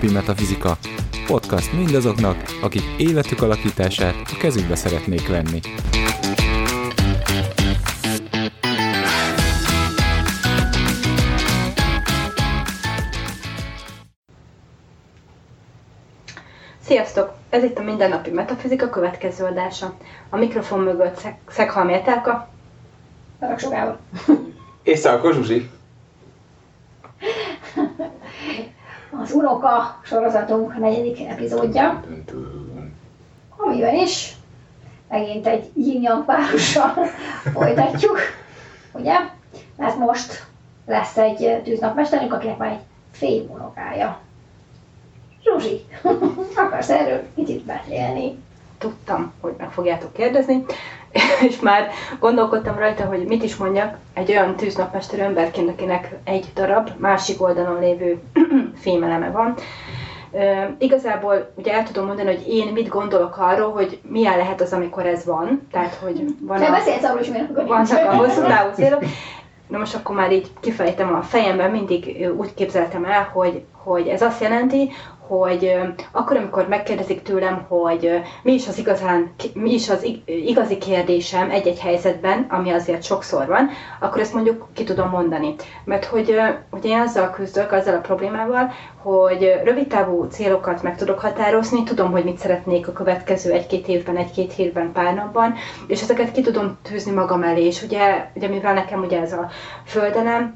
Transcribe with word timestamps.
Mindennapi 0.00 0.32
Metafizika 0.32 0.78
Podcast 1.26 1.72
mindazoknak, 1.72 2.36
akik 2.62 2.82
életük 2.98 3.42
alakítását 3.42 4.14
a 4.32 4.36
kezükbe 4.38 4.74
szeretnék 4.74 5.28
venni. 5.28 5.60
Sziasztok! 16.80 17.32
Ez 17.50 17.62
itt 17.62 17.78
a 17.78 17.82
Mindennapi 17.82 18.30
Metafizika 18.30 18.90
következő 18.90 19.44
adása. 19.44 19.94
A 20.30 20.36
mikrofon 20.36 20.80
mögött 20.80 21.18
Szek- 21.18 21.50
Szekhalmi 21.50 21.92
Etelka. 21.92 22.48
Paraksó 23.38 23.70
Gábor. 23.70 23.98
És 24.82 24.98
Szalko 24.98 25.32
Zsuzsi. 25.32 25.70
Az 29.22 29.32
Unoka 29.32 30.00
sorozatunk 30.02 30.78
negyedik 30.78 31.20
epizódja, 31.28 32.02
amiben 33.56 33.94
is 33.94 34.36
megint 35.08 35.46
egy 35.46 35.70
yin 35.74 36.24
párossal 36.26 36.94
folytatjuk, 37.54 38.18
ugye? 38.92 39.14
Mert 39.76 39.96
most 39.98 40.46
lesz 40.86 41.16
egy 41.16 41.62
tűznapmesterünk, 41.62 42.32
akinek 42.32 42.56
van 42.56 42.68
egy 42.68 42.80
fém 43.10 43.50
unokája. 43.50 44.20
Zsuzsi, 45.42 45.84
akarsz 46.56 46.90
erről 46.90 47.22
kicsit 47.34 47.64
beszélni? 47.64 48.38
Tudtam, 48.78 49.32
hogy 49.40 49.54
meg 49.58 49.70
fogjátok 49.70 50.12
kérdezni, 50.12 50.64
és 51.48 51.60
már 51.60 51.90
gondolkodtam 52.20 52.78
rajta, 52.78 53.04
hogy 53.04 53.24
mit 53.26 53.42
is 53.42 53.56
mondjak 53.56 53.96
egy 54.14 54.30
olyan 54.30 54.56
tűznapmester 54.56 55.20
emberként, 55.20 55.68
akinek 55.68 56.14
egy 56.24 56.46
darab 56.54 56.90
másik 56.96 57.42
oldalon 57.42 57.80
lévő 57.80 58.20
fémeleme 58.82 59.30
van. 59.30 59.54
Ö, 60.32 60.62
igazából 60.78 61.52
ugye 61.54 61.72
el 61.72 61.82
tudom 61.82 62.06
mondani, 62.06 62.34
hogy 62.34 62.48
én 62.48 62.72
mit 62.72 62.88
gondolok 62.88 63.36
arról, 63.38 63.72
hogy 63.72 64.00
milyen 64.02 64.36
lehet 64.36 64.60
az, 64.60 64.72
amikor 64.72 65.06
ez 65.06 65.24
van. 65.24 65.68
Tehát, 65.72 65.94
hogy 65.94 66.24
van 66.40 66.58
Te 66.58 66.70
beszélsz 66.70 67.04
arról 67.04 67.20
is, 67.20 67.28
miért 67.28 67.50
akkor 67.50 67.66
vannak 67.66 68.12
a 68.12 68.16
hosszú 68.16 68.40
távú 68.52 68.74
célok. 68.74 69.04
Na 69.68 69.78
most 69.78 69.94
akkor 69.94 70.16
már 70.16 70.32
így 70.32 70.50
kifejtem 70.60 71.14
a 71.14 71.22
fejemben, 71.22 71.70
mindig 71.70 72.28
úgy 72.36 72.54
képzeltem 72.54 73.04
el, 73.04 73.30
hogy, 73.32 73.62
hogy 73.72 74.08
ez 74.08 74.22
azt 74.22 74.40
jelenti, 74.40 74.90
hogy 75.28 75.76
akkor, 76.12 76.36
amikor 76.36 76.68
megkérdezik 76.68 77.22
tőlem, 77.22 77.64
hogy 77.68 78.20
mi 78.42 78.52
is 78.52 78.68
az 78.68 78.78
igazán, 78.78 79.34
mi 79.54 79.72
is 79.72 79.88
az 79.88 80.02
ig- 80.02 80.28
igazi 80.28 80.78
kérdésem 80.78 81.50
egy-egy 81.50 81.80
helyzetben, 81.80 82.46
ami 82.48 82.70
azért 82.70 83.02
sokszor 83.02 83.46
van, 83.46 83.68
akkor 84.00 84.20
ezt 84.20 84.34
mondjuk 84.34 84.66
ki 84.72 84.84
tudom 84.84 85.08
mondani. 85.08 85.54
Mert 85.84 86.04
hogy 86.04 86.36
ugye 86.70 86.88
én 86.88 87.00
azzal 87.00 87.30
küzdök, 87.30 87.72
azzal 87.72 87.94
a 87.94 88.00
problémával, 88.00 88.70
hogy 89.02 89.60
rövidtávú 89.64 90.24
célokat 90.24 90.82
meg 90.82 90.96
tudok 90.96 91.20
határozni, 91.20 91.82
tudom, 91.82 92.10
hogy 92.10 92.24
mit 92.24 92.38
szeretnék 92.38 92.88
a 92.88 92.92
következő 92.92 93.52
egy-két 93.52 93.88
évben, 93.88 94.16
egy-két 94.16 94.52
hétben, 94.52 94.92
pár 94.92 95.14
napban, 95.14 95.54
és 95.86 96.02
ezeket 96.02 96.32
ki 96.32 96.40
tudom 96.40 96.78
tűzni 96.82 97.12
magam 97.12 97.42
elé, 97.42 97.66
és 97.66 97.82
ugye, 97.82 98.30
ugye 98.34 98.48
mivel 98.48 98.74
nekem 98.74 99.00
ugye 99.00 99.20
ez 99.20 99.32
a 99.32 99.48
földelem, 99.84 100.54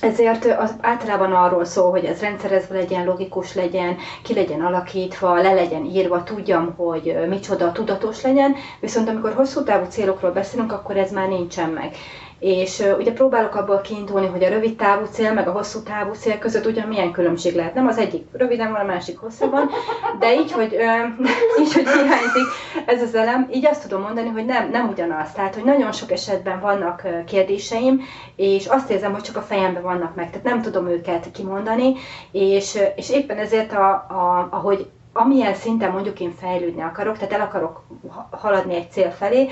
ezért 0.00 0.44
az 0.44 0.74
általában 0.80 1.32
arról 1.32 1.64
szól, 1.64 1.90
hogy 1.90 2.04
ez 2.04 2.20
rendszerezve 2.20 2.74
legyen, 2.74 3.04
logikus 3.04 3.54
legyen, 3.54 3.96
ki 4.22 4.34
legyen 4.34 4.60
alakítva, 4.60 5.40
le 5.40 5.52
legyen 5.52 5.84
írva, 5.84 6.22
tudjam, 6.22 6.74
hogy 6.76 7.16
micsoda 7.28 7.72
tudatos 7.72 8.22
legyen, 8.22 8.54
viszont 8.80 9.08
amikor 9.08 9.32
hosszú 9.32 9.62
távú 9.62 9.84
célokról 9.88 10.30
beszélünk, 10.30 10.72
akkor 10.72 10.96
ez 10.96 11.12
már 11.12 11.28
nincsen 11.28 11.70
meg. 11.70 11.94
És 12.38 12.82
ugye 12.98 13.12
próbálok 13.12 13.54
abból 13.54 13.80
kiindulni, 13.80 14.26
hogy 14.26 14.44
a 14.44 14.48
rövid 14.48 14.76
távú 14.76 15.04
cél 15.04 15.32
meg 15.32 15.48
a 15.48 15.52
hosszú 15.52 15.82
távú 15.82 16.12
cél 16.12 16.38
között 16.38 16.66
ugyan 16.66 16.88
milyen 16.88 17.12
különbség 17.12 17.54
lehet. 17.54 17.74
Nem 17.74 17.86
az 17.86 17.98
egyik 17.98 18.26
röviden 18.32 18.72
van, 18.72 18.80
a 18.80 18.84
másik 18.84 19.18
hosszabban, 19.18 19.70
de 20.18 20.34
így, 20.34 20.52
hogy, 20.52 20.72
így, 21.60 21.72
hogy 21.72 21.88
hiányzik 21.88 22.46
ez 22.86 23.02
az 23.02 23.14
elem, 23.14 23.48
így 23.52 23.66
azt 23.66 23.82
tudom 23.82 24.02
mondani, 24.02 24.28
hogy 24.28 24.44
nem, 24.44 24.70
nem 24.70 24.88
ugyanaz. 24.88 25.32
Tehát, 25.32 25.54
hogy 25.54 25.64
nagyon 25.64 25.92
sok 25.92 26.10
esetben 26.10 26.60
vannak 26.60 27.02
kérdéseim, 27.26 28.00
és 28.36 28.66
azt 28.66 28.90
érzem, 28.90 29.12
hogy 29.12 29.22
csak 29.22 29.36
a 29.36 29.42
fejemben 29.42 29.82
vannak 29.82 30.14
meg, 30.14 30.30
tehát 30.30 30.46
nem 30.46 30.62
tudom 30.62 30.88
őket 30.88 31.30
kimondani, 31.32 31.94
és, 32.32 32.78
és 32.96 33.10
éppen 33.10 33.36
ezért, 33.38 33.72
a, 33.72 33.90
a, 33.90 34.48
ahogy 34.50 34.86
amilyen 35.12 35.54
szinten 35.54 35.90
mondjuk 35.90 36.20
én 36.20 36.32
fejlődni 36.40 36.82
akarok, 36.82 37.18
tehát 37.18 37.32
el 37.32 37.40
akarok 37.40 37.82
ha- 38.08 38.28
haladni 38.30 38.74
egy 38.74 38.90
cél 38.90 39.10
felé, 39.10 39.48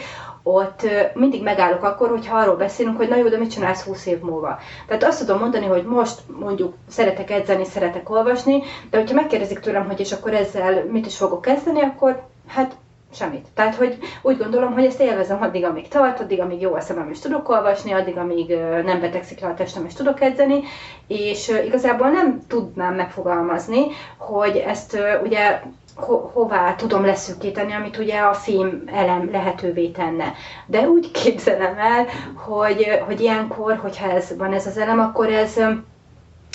ott 0.49 0.87
mindig 1.15 1.43
megállok 1.43 1.83
akkor, 1.83 2.09
hogyha 2.09 2.37
arról 2.39 2.57
beszélünk, 2.57 2.97
hogy 2.97 3.09
na 3.09 3.17
jó, 3.17 3.29
de 3.29 3.39
mit 3.39 3.51
csinálsz 3.51 3.83
20 3.83 4.07
év 4.07 4.21
múlva. 4.21 4.59
Tehát 4.87 5.05
azt 5.05 5.19
tudom 5.19 5.39
mondani, 5.39 5.67
hogy 5.67 5.85
most 5.85 6.21
mondjuk 6.41 6.75
szeretek 6.89 7.31
edzeni, 7.31 7.65
szeretek 7.65 8.11
olvasni, 8.11 8.63
de 8.91 8.99
hogyha 8.99 9.15
megkérdezik 9.15 9.59
tőlem, 9.59 9.87
hogy 9.87 10.01
és 10.01 10.13
akkor 10.13 10.35
ezzel 10.35 10.85
mit 10.85 11.07
is 11.07 11.17
fogok 11.17 11.41
kezdeni, 11.41 11.81
akkor 11.81 12.23
hát 12.47 12.77
semmit. 13.13 13.47
Tehát, 13.55 13.75
hogy 13.75 13.99
úgy 14.23 14.39
gondolom, 14.39 14.73
hogy 14.73 14.85
ezt 14.85 15.01
élvezem 15.01 15.43
addig, 15.43 15.65
amíg 15.65 15.89
tart, 15.89 16.21
addig, 16.21 16.41
amíg 16.41 16.61
jó 16.61 16.75
a 16.75 16.81
szemem 16.81 17.11
és 17.11 17.19
tudok 17.19 17.49
olvasni, 17.49 17.93
addig, 17.93 18.17
amíg 18.17 18.57
nem 18.85 19.01
betegszik 19.01 19.41
le 19.41 19.49
a 19.49 19.55
testem 19.55 19.85
és 19.85 19.95
tudok 19.95 20.21
edzeni, 20.21 20.63
és 21.07 21.49
igazából 21.67 22.09
nem 22.11 22.41
tudnám 22.49 22.95
megfogalmazni, 22.95 23.81
hogy 24.17 24.57
ezt 24.57 24.99
ugye 25.23 25.61
ho- 25.97 26.31
hová 26.33 26.75
tudom 26.75 27.05
leszűkíteni, 27.05 27.73
amit 27.73 27.99
ugye 27.99 28.19
a 28.21 28.35
fém 28.35 28.83
elem 28.87 29.31
lehetővé 29.31 29.89
tenne. 29.89 30.33
De 30.67 30.89
úgy 30.89 31.11
képzelem 31.11 31.79
el, 31.79 32.07
hogy, 32.35 33.01
hogy 33.07 33.21
ilyenkor, 33.21 33.77
hogyha 33.77 34.11
ez 34.11 34.37
van 34.37 34.53
ez 34.53 34.67
az 34.67 34.77
elem, 34.79 35.01
akkor 35.01 35.29
ez, 35.33 35.57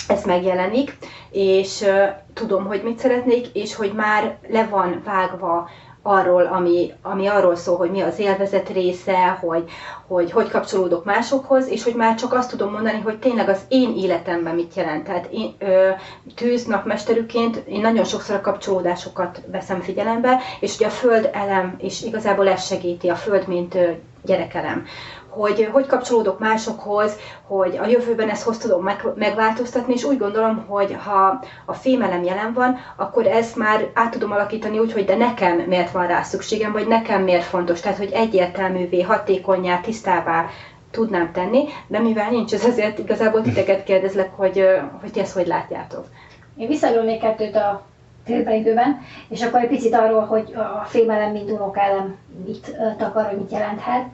ez 0.08 0.24
megjelenik, 0.24 0.96
és 1.30 1.82
ö, 1.82 2.04
tudom, 2.34 2.66
hogy 2.66 2.82
mit 2.82 2.98
szeretnék, 2.98 3.46
és 3.52 3.74
hogy 3.74 3.92
már 3.92 4.36
le 4.48 4.66
van 4.70 5.02
vágva 5.04 5.68
arról, 6.02 6.46
ami, 6.46 6.92
ami 7.02 7.26
arról 7.26 7.56
szól, 7.56 7.76
hogy 7.76 7.90
mi 7.90 8.00
az 8.00 8.18
élvezet 8.18 8.68
része, 8.68 9.28
hogy, 9.28 9.64
hogy 10.06 10.30
hogy 10.30 10.50
kapcsolódok 10.50 11.04
másokhoz, 11.04 11.68
és 11.68 11.84
hogy 11.84 11.94
már 11.94 12.14
csak 12.14 12.32
azt 12.32 12.50
tudom 12.50 12.72
mondani, 12.72 13.00
hogy 13.00 13.18
tényleg 13.18 13.48
az 13.48 13.60
én 13.68 13.94
életemben 13.96 14.54
mit 14.54 14.74
jelent. 14.74 15.04
Tehát 15.04 15.28
én 15.30 15.54
ö, 15.58 15.90
tűznapmesterüként 16.34 17.56
én 17.56 17.80
nagyon 17.80 18.04
sokszor 18.04 18.36
a 18.36 18.40
kapcsolódásokat 18.40 19.42
veszem 19.46 19.80
figyelembe, 19.80 20.38
és 20.60 20.74
ugye 20.74 20.86
a 20.86 20.90
föld 20.90 21.30
elem, 21.32 21.74
és 21.78 22.02
igazából 22.02 22.48
ez 22.48 22.66
segíti 22.66 23.08
a 23.08 23.16
föld, 23.16 23.48
mint 23.48 23.74
ö, 23.74 23.90
gyerekelem 24.24 24.84
hogy 25.34 25.68
hogy 25.72 25.86
kapcsolódok 25.86 26.38
másokhoz, 26.38 27.16
hogy 27.46 27.76
a 27.76 27.86
jövőben 27.86 28.28
ezt 28.28 28.42
hoz 28.42 28.58
tudom 28.58 28.82
meg, 28.82 29.02
megváltoztatni, 29.14 29.92
és 29.92 30.04
úgy 30.04 30.18
gondolom, 30.18 30.64
hogy 30.68 30.96
ha 31.04 31.40
a 31.64 31.72
fémelem 31.72 32.22
jelen 32.22 32.52
van, 32.52 32.78
akkor 32.96 33.26
ezt 33.26 33.56
már 33.56 33.90
át 33.94 34.10
tudom 34.10 34.32
alakítani 34.32 34.78
úgy, 34.78 34.92
hogy 34.92 35.04
de 35.04 35.16
nekem 35.16 35.56
miért 35.58 35.90
van 35.90 36.06
rá 36.06 36.22
szükségem, 36.22 36.72
vagy 36.72 36.86
nekem 36.86 37.22
miért 37.22 37.44
fontos. 37.44 37.80
Tehát, 37.80 37.98
hogy 37.98 38.10
egyértelművé, 38.12 39.02
hatékonyá, 39.02 39.80
tisztává 39.80 40.46
tudnám 40.90 41.32
tenni, 41.32 41.64
de 41.86 41.98
mivel 41.98 42.30
nincs 42.30 42.52
ez, 42.54 42.64
ezért 42.64 42.98
igazából 42.98 43.42
titeket 43.42 43.84
kérdezlek, 43.84 44.30
hogy, 44.36 44.64
hogy 45.00 45.18
ezt 45.18 45.34
hogy 45.34 45.46
látjátok. 45.46 46.06
Én 46.56 46.68
visszagrolnék 46.68 47.20
kettőt 47.20 47.56
a 47.56 47.82
térben 48.24 48.54
időben, 48.54 49.00
és 49.28 49.42
akkor 49.42 49.60
egy 49.60 49.68
picit 49.68 49.94
arról, 49.94 50.20
hogy 50.20 50.54
a 50.54 50.84
fémelem, 50.86 51.32
mint 51.32 51.50
unokelem 51.50 52.16
mit 52.44 52.76
takar, 52.98 53.24
hogy 53.26 53.36
mit 53.38 53.52
jelenthet. 53.52 54.04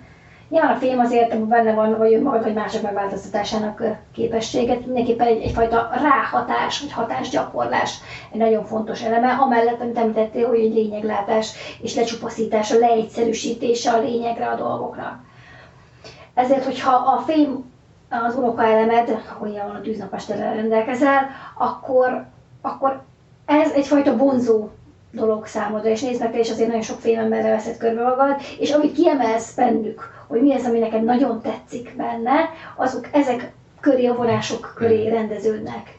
Nyilván 0.48 0.74
a 0.74 0.78
fém 0.78 0.98
azért 0.98 1.38
benne 1.38 1.72
van, 1.72 1.98
vagy 1.98 2.14
önmagad, 2.14 2.42
vagy 2.42 2.54
mások 2.54 2.82
megváltoztatásának 2.82 3.82
képességet, 4.12 4.86
mindenképpen 4.86 5.26
egy, 5.26 5.42
egyfajta 5.42 5.90
ráhatás, 5.92 6.80
vagy 6.80 6.92
hatásgyakorlás 6.92 7.98
egy 8.32 8.38
nagyon 8.38 8.64
fontos 8.64 9.02
eleme, 9.02 9.32
amellett, 9.32 9.80
amit 9.80 9.98
említettél, 9.98 10.48
hogy 10.48 10.58
egy 10.58 10.74
lényeglátás 10.74 11.52
és 11.80 11.94
lecsupaszítása, 11.94 12.78
leegyszerűsítése 12.78 13.90
a 13.90 14.00
lényegre 14.00 14.46
a 14.46 14.56
dolgoknak. 14.56 15.18
Ezért, 16.34 16.64
hogyha 16.64 16.94
a 16.94 17.18
fém 17.26 17.64
az 18.08 18.34
unokaelemed, 18.34 19.22
ahogy 19.36 19.52
van 19.52 19.76
a 19.76 19.80
tűznapmesterrel 19.80 20.54
rendelkezel, 20.54 21.28
akkor, 21.58 22.24
akkor 22.62 23.02
ez 23.46 23.70
egyfajta 23.70 24.16
vonzó 24.16 24.68
dolog 25.18 25.46
számodra, 25.46 25.90
és 25.90 26.00
nézd 26.02 26.20
meg, 26.20 26.32
te 26.32 26.38
is 26.38 26.50
azért 26.50 26.68
nagyon 26.68 26.82
sok 26.82 27.00
félemberre 27.00 27.50
veszed 27.50 27.76
körbe 27.76 28.02
magad, 28.02 28.36
és 28.58 28.70
amit 28.70 28.92
kiemelsz 28.94 29.54
bennük, 29.54 30.10
hogy 30.26 30.40
mi 30.40 30.54
az, 30.54 30.64
ami 30.64 30.78
neked 30.78 31.04
nagyon 31.04 31.40
tetszik 31.40 31.94
benne, 31.96 32.34
azok 32.76 33.08
ezek 33.12 33.52
köré, 33.80 34.06
a 34.06 34.14
vonások 34.14 34.72
köré 34.76 35.08
rendeződnek. 35.08 35.96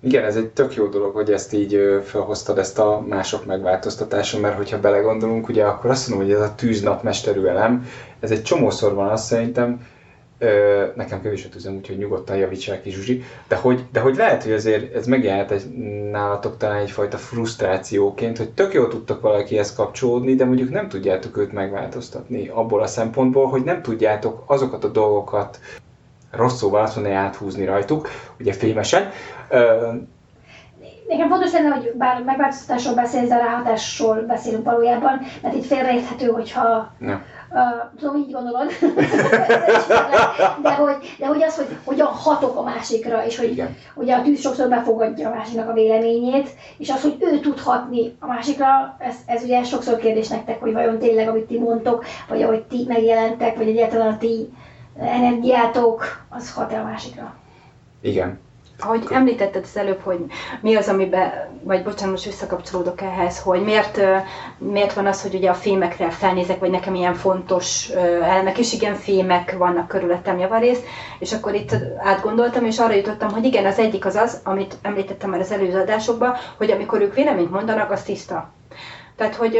Igen, 0.00 0.24
ez 0.24 0.36
egy 0.36 0.48
tök 0.48 0.74
jó 0.74 0.86
dolog, 0.86 1.14
hogy 1.14 1.32
ezt 1.32 1.52
így 1.52 2.00
felhoztad, 2.04 2.58
ezt 2.58 2.78
a 2.78 3.04
mások 3.08 3.46
megváltoztatása, 3.46 4.38
mert 4.38 4.56
hogyha 4.56 4.80
belegondolunk, 4.80 5.48
ugye 5.48 5.64
akkor 5.64 5.90
azt 5.90 6.08
mondom, 6.08 6.26
hogy 6.26 6.36
ez 6.36 6.42
a 6.42 6.54
tűznapmesterű 6.54 7.44
elem, 7.44 7.86
ez 8.20 8.30
egy 8.30 8.42
csomószor 8.42 8.94
van 8.94 9.08
azt 9.08 9.24
szerintem, 9.24 9.86
ö, 10.38 10.84
nekem 10.94 11.22
kevés 11.22 11.44
a 11.44 11.48
tűzem, 11.48 11.74
úgyhogy 11.74 11.98
nyugodtan 11.98 12.36
javítsák 12.36 12.82
ki 12.82 12.90
Zsuzsi, 12.90 13.22
de 13.48 13.56
hogy, 13.56 13.84
de 13.92 14.00
hogy 14.00 14.16
lehet, 14.16 14.42
hogy 14.42 14.52
azért 14.52 14.94
ez 14.94 15.06
megjelent 15.06 15.50
egy, 15.50 15.68
nálatok 16.10 16.56
talán 16.56 16.80
egyfajta 16.80 17.16
frusztrációként, 17.16 18.38
hogy 18.38 18.50
tök 18.50 18.72
jól 18.72 18.88
tudtok 18.88 19.20
valakihez 19.20 19.74
kapcsolódni, 19.74 20.34
de 20.34 20.44
mondjuk 20.44 20.70
nem 20.70 20.88
tudjátok 20.88 21.36
őt 21.36 21.52
megváltoztatni 21.52 22.48
abból 22.48 22.82
a 22.82 22.86
szempontból, 22.86 23.46
hogy 23.46 23.64
nem 23.64 23.82
tudjátok 23.82 24.42
azokat 24.46 24.84
a 24.84 24.88
dolgokat 24.88 25.58
rossz 26.30 26.58
szóval 26.58 26.82
azt 26.82 26.94
mondani, 26.94 27.16
áthúzni 27.16 27.64
rajtuk, 27.64 28.08
ugye 28.38 28.52
fémesen, 28.52 29.10
ö, 29.48 29.92
Nekem 31.08 31.28
fontos 31.28 31.52
lenne, 31.52 31.74
hogy 31.74 31.92
bár 31.94 32.22
megváltoztatásról 32.22 32.94
beszélsz, 32.94 33.28
de 33.28 33.36
ráhatásról 33.36 34.20
beszélünk 34.20 34.64
valójában, 34.64 35.20
mert 35.42 35.54
itt 35.54 35.64
félreérthető, 35.64 36.26
hogyha 36.26 36.92
Ja. 37.00 37.22
Uh, 37.50 37.98
tudom, 37.98 38.16
így 38.16 38.32
gondolod. 38.32 38.70
de, 40.62 40.74
hogy, 40.74 41.14
de 41.18 41.26
hogy 41.26 41.42
az, 41.42 41.56
hogy 41.56 41.76
hogyan 41.84 42.06
hatok 42.06 42.56
a 42.56 42.62
másikra, 42.62 43.26
és 43.26 43.38
hogy 43.38 43.50
Igen. 43.50 43.76
ugye 43.94 44.14
a 44.14 44.22
tűz 44.22 44.40
sokszor 44.40 44.68
befogadja 44.68 45.30
a 45.30 45.34
másiknak 45.34 45.68
a 45.68 45.72
véleményét, 45.72 46.48
és 46.78 46.90
az, 46.90 47.02
hogy 47.02 47.16
ő 47.20 47.40
tud 47.40 47.58
hatni 47.58 48.16
a 48.18 48.26
másikra, 48.26 48.96
ez, 48.98 49.14
ez 49.26 49.42
ugye 49.42 49.64
sokszor 49.64 49.96
kérdés 49.96 50.28
nektek, 50.28 50.60
hogy 50.60 50.72
vajon 50.72 50.98
tényleg, 50.98 51.28
amit 51.28 51.46
ti 51.46 51.58
mondtok, 51.58 52.04
vagy 52.28 52.42
ahogy 52.42 52.62
ti 52.62 52.84
megjelentek, 52.88 53.56
vagy 53.56 53.68
egyáltalán 53.68 54.12
a 54.12 54.18
ti 54.18 54.52
energiátok, 54.98 56.24
az 56.28 56.54
hat-e 56.54 56.80
a 56.80 56.84
másikra. 56.84 57.34
Igen. 58.00 58.38
Ahogy 58.80 59.06
említetted 59.10 59.62
az 59.62 59.76
előbb, 59.76 60.00
hogy 60.00 60.18
mi 60.60 60.74
az, 60.74 60.88
amiben, 60.88 61.32
vagy 61.62 61.82
bocsánat, 61.82 62.10
most 62.10 62.24
visszakapcsolódok 62.24 63.00
ehhez, 63.00 63.40
hogy 63.40 63.62
miért, 63.62 64.00
miért 64.58 64.92
van 64.92 65.06
az, 65.06 65.22
hogy 65.22 65.34
ugye 65.34 65.50
a 65.50 65.54
fémekre 65.54 66.10
felnézek, 66.10 66.58
vagy 66.58 66.70
nekem 66.70 66.94
ilyen 66.94 67.14
fontos 67.14 67.88
elemek, 68.22 68.58
és 68.58 68.72
igen, 68.72 68.94
fémek 68.94 69.56
vannak 69.58 69.88
körülöttem 69.88 70.38
javarészt, 70.38 70.84
és 71.18 71.32
akkor 71.32 71.54
itt 71.54 71.74
átgondoltam, 71.98 72.64
és 72.64 72.78
arra 72.78 72.94
jutottam, 72.94 73.30
hogy 73.30 73.44
igen, 73.44 73.66
az 73.66 73.78
egyik 73.78 74.04
az 74.06 74.14
az, 74.14 74.40
amit 74.44 74.76
említettem 74.82 75.30
már 75.30 75.40
az 75.40 75.52
előző 75.52 75.80
adásokban, 75.80 76.34
hogy 76.56 76.70
amikor 76.70 77.00
ők 77.00 77.14
véleményt 77.14 77.50
mondanak, 77.50 77.90
az 77.90 78.02
tiszta. 78.02 78.50
Tehát, 79.16 79.34
hogy, 79.34 79.58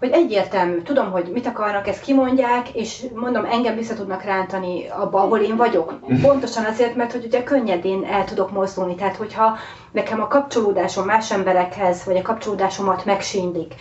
hogy 0.00 0.10
egyértelmű, 0.10 0.82
tudom, 0.82 1.10
hogy 1.10 1.30
mit 1.32 1.46
akarnak, 1.46 1.88
ezt 1.88 2.02
kimondják, 2.02 2.74
és 2.74 3.04
mondom, 3.14 3.44
engem 3.44 3.76
vissza 3.76 3.94
tudnak 3.94 4.22
rántani 4.22 4.88
abba, 4.88 5.20
ahol 5.22 5.38
én 5.38 5.56
vagyok. 5.56 5.94
Pontosan 6.22 6.64
azért, 6.64 6.96
mert 6.96 7.12
hogy 7.12 7.24
ugye 7.24 7.42
könnyedén 7.42 8.04
el 8.04 8.24
tudok 8.24 8.50
mozdulni. 8.50 8.94
Tehát, 8.94 9.16
hogyha 9.16 9.56
nekem 9.90 10.20
a 10.20 10.26
kapcsolódásom 10.26 11.04
más 11.04 11.30
emberekhez, 11.32 12.04
vagy 12.04 12.16
a 12.16 12.22
kapcsolódásomat 12.22 13.04
megsínlik, 13.04 13.74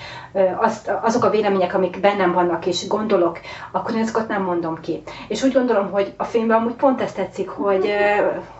azt, 0.59 0.91
azok 1.01 1.23
a 1.23 1.29
vélemények, 1.29 1.73
amik 1.73 1.99
bennem 1.99 2.33
vannak, 2.33 2.65
és 2.65 2.87
gondolok, 2.87 3.39
akkor 3.71 3.93
én 3.95 4.01
ezeket 4.01 4.27
nem 4.27 4.43
mondom 4.43 4.79
ki. 4.81 5.01
És 5.27 5.43
úgy 5.43 5.53
gondolom, 5.53 5.91
hogy 5.91 6.13
a 6.17 6.23
filmben 6.23 6.57
amúgy 6.57 6.73
pont 6.73 7.01
ezt 7.01 7.15
tetszik, 7.15 7.49
hogy, 7.49 7.89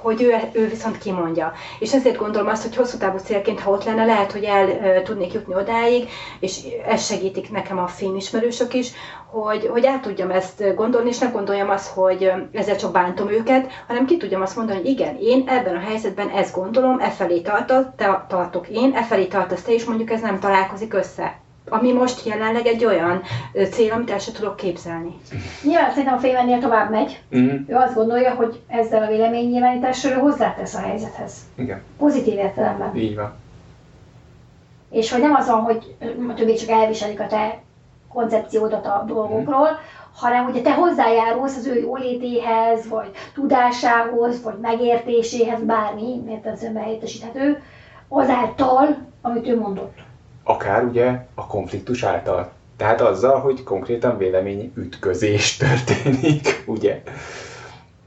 hogy 0.01 0.22
ő, 0.22 0.36
ő 0.51 0.68
viszont 0.68 0.98
kimondja. 0.98 1.54
És 1.80 1.94
ezért 1.94 2.18
gondolom 2.18 2.48
azt, 2.48 2.63
hogy 2.63 2.75
hosszú 2.75 2.98
távú 2.98 3.18
célként, 3.18 3.60
ha 3.60 3.72
ott 3.72 3.84
lenne, 3.84 4.06
lehet, 4.06 4.31
hogy 4.31 4.44
el 4.44 5.01
tudnék 5.04 5.34
jutni 5.34 5.56
odáig, 5.56 6.10
és 6.40 6.60
ez 6.88 7.06
segítik 7.06 7.51
nekem 7.51 7.80
a 7.80 7.88
filmismerősök 7.88 8.74
is, 8.74 8.92
hogy, 9.31 9.68
hogy 9.68 9.84
el 9.84 10.00
tudjam 10.00 10.31
ezt 10.31 10.76
gondolni, 10.76 11.10
és 11.10 11.20
ne 11.20 11.28
gondoljam 11.28 11.70
azt, 11.70 11.88
hogy 11.88 12.31
ezzel 12.52 12.76
csak 12.76 12.92
bántom 12.92 13.30
őket, 13.30 13.72
hanem 13.88 14.06
ki 14.06 14.18
tudjam 14.18 14.42
azt 14.42 14.56
mondani, 14.56 14.78
hogy 14.78 14.90
igen, 14.90 15.18
én 15.20 15.44
ebben 15.48 15.76
a 15.76 15.80
helyzetben 15.80 16.30
ezt 16.30 16.56
gondolom, 16.56 17.00
e 17.00 17.10
felé 17.10 17.42
te, 17.42 17.66
tartok 18.28 18.68
én, 18.68 18.94
e 18.96 19.04
felé 19.04 19.26
tartasz 19.26 19.62
te, 19.62 19.74
és 19.74 19.86
mondjuk 19.86 20.12
ez 20.12 20.22
nem 20.22 20.40
találkozik 20.40 20.94
össze. 20.94 21.38
Ami 21.70 21.92
most 21.92 22.26
jelenleg 22.26 22.66
egy 22.66 22.86
olyan 22.86 23.22
cél, 23.72 23.92
amit 23.92 24.12
el 24.12 24.20
sem 24.20 24.34
tudok 24.34 24.56
képzelni. 24.56 25.14
Nyilván 25.64 25.90
szerintem 25.90 26.14
a 26.14 26.20
film 26.20 26.36
ennél 26.36 26.60
tovább 26.60 26.92
megy. 26.92 27.24
Mm. 27.36 27.56
Ő 27.68 27.75
azt 27.75 27.94
gondolja, 27.94 28.34
hogy 28.34 28.62
ezzel 28.68 29.04
a 29.04 29.08
véleménynyilvánítással 29.08 30.12
ő 30.12 30.16
hozzátesz 30.16 30.75
a 30.75 30.80
helyzethez. 30.80 31.34
Igen. 31.56 31.82
Pozitív 31.98 32.34
értelemben. 32.34 32.96
Így 32.96 33.16
van. 33.16 33.34
És 34.92 35.12
hogy 35.12 35.22
nem 35.22 35.36
az 35.36 35.48
van, 35.48 35.62
hogy 35.62 35.96
a 36.30 36.34
többiek 36.34 36.58
csak 36.58 36.70
elviselik 36.70 37.20
a 37.20 37.28
te 37.28 37.60
koncepciódat 38.14 38.86
a 38.86 39.04
dolgokról, 39.08 39.68
hanem 40.16 40.46
ugye 40.46 40.62
te 40.62 40.74
hozzájárulsz 40.74 41.58
az 41.58 41.66
ő 41.66 41.80
jólétéhez, 41.80 42.88
vagy 42.88 43.12
tudásához, 43.34 44.44
vagy 44.44 44.58
megértéséhez, 44.62 45.62
bármi, 45.64 46.22
mert 46.26 46.46
ez 46.46 46.66
helyettesíthető, 46.76 47.62
azáltal, 48.08 48.98
amit 49.22 49.48
ő 49.48 49.60
mondott. 49.60 49.98
Akár 50.44 50.84
ugye 50.84 51.26
a 51.36 51.48
konfliktus 51.48 52.04
által. 52.04 52.52
Tehát 52.78 53.02
azzal, 53.02 53.40
hogy 53.40 53.64
konkrétan 53.64 54.18
vélemény 54.18 54.72
ütközés 54.76 55.58
történik, 55.58 56.64
ugye? 56.66 57.02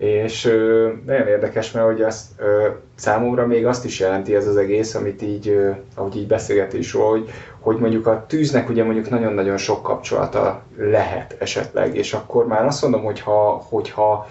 És 0.02 0.44
ö, 0.44 0.90
nagyon 1.06 1.26
érdekes, 1.26 1.70
mert 1.70 1.86
hogy 1.86 2.02
azt, 2.02 2.26
ö, 2.36 2.68
számomra 2.94 3.46
még 3.46 3.66
azt 3.66 3.84
is 3.84 4.00
jelenti 4.00 4.34
ez 4.34 4.46
az 4.46 4.56
egész, 4.56 4.94
amit 4.94 5.22
így, 5.22 5.48
ö, 5.48 5.70
ahogy 5.94 6.16
így 6.16 6.26
beszélgetésről, 6.26 7.08
hogy, 7.08 7.30
hogy 7.60 7.76
mondjuk 7.76 8.06
a 8.06 8.24
tűznek 8.28 8.68
ugye 8.68 8.84
mondjuk 8.84 9.10
nagyon-nagyon 9.10 9.56
sok 9.56 9.82
kapcsolata 9.82 10.62
lehet 10.78 11.36
esetleg, 11.38 11.96
és 11.96 12.12
akkor 12.12 12.46
már 12.46 12.64
azt 12.64 12.82
mondom, 12.82 13.04
hogy 13.04 13.20
ha, 13.20 13.66
hogyha 13.68 14.28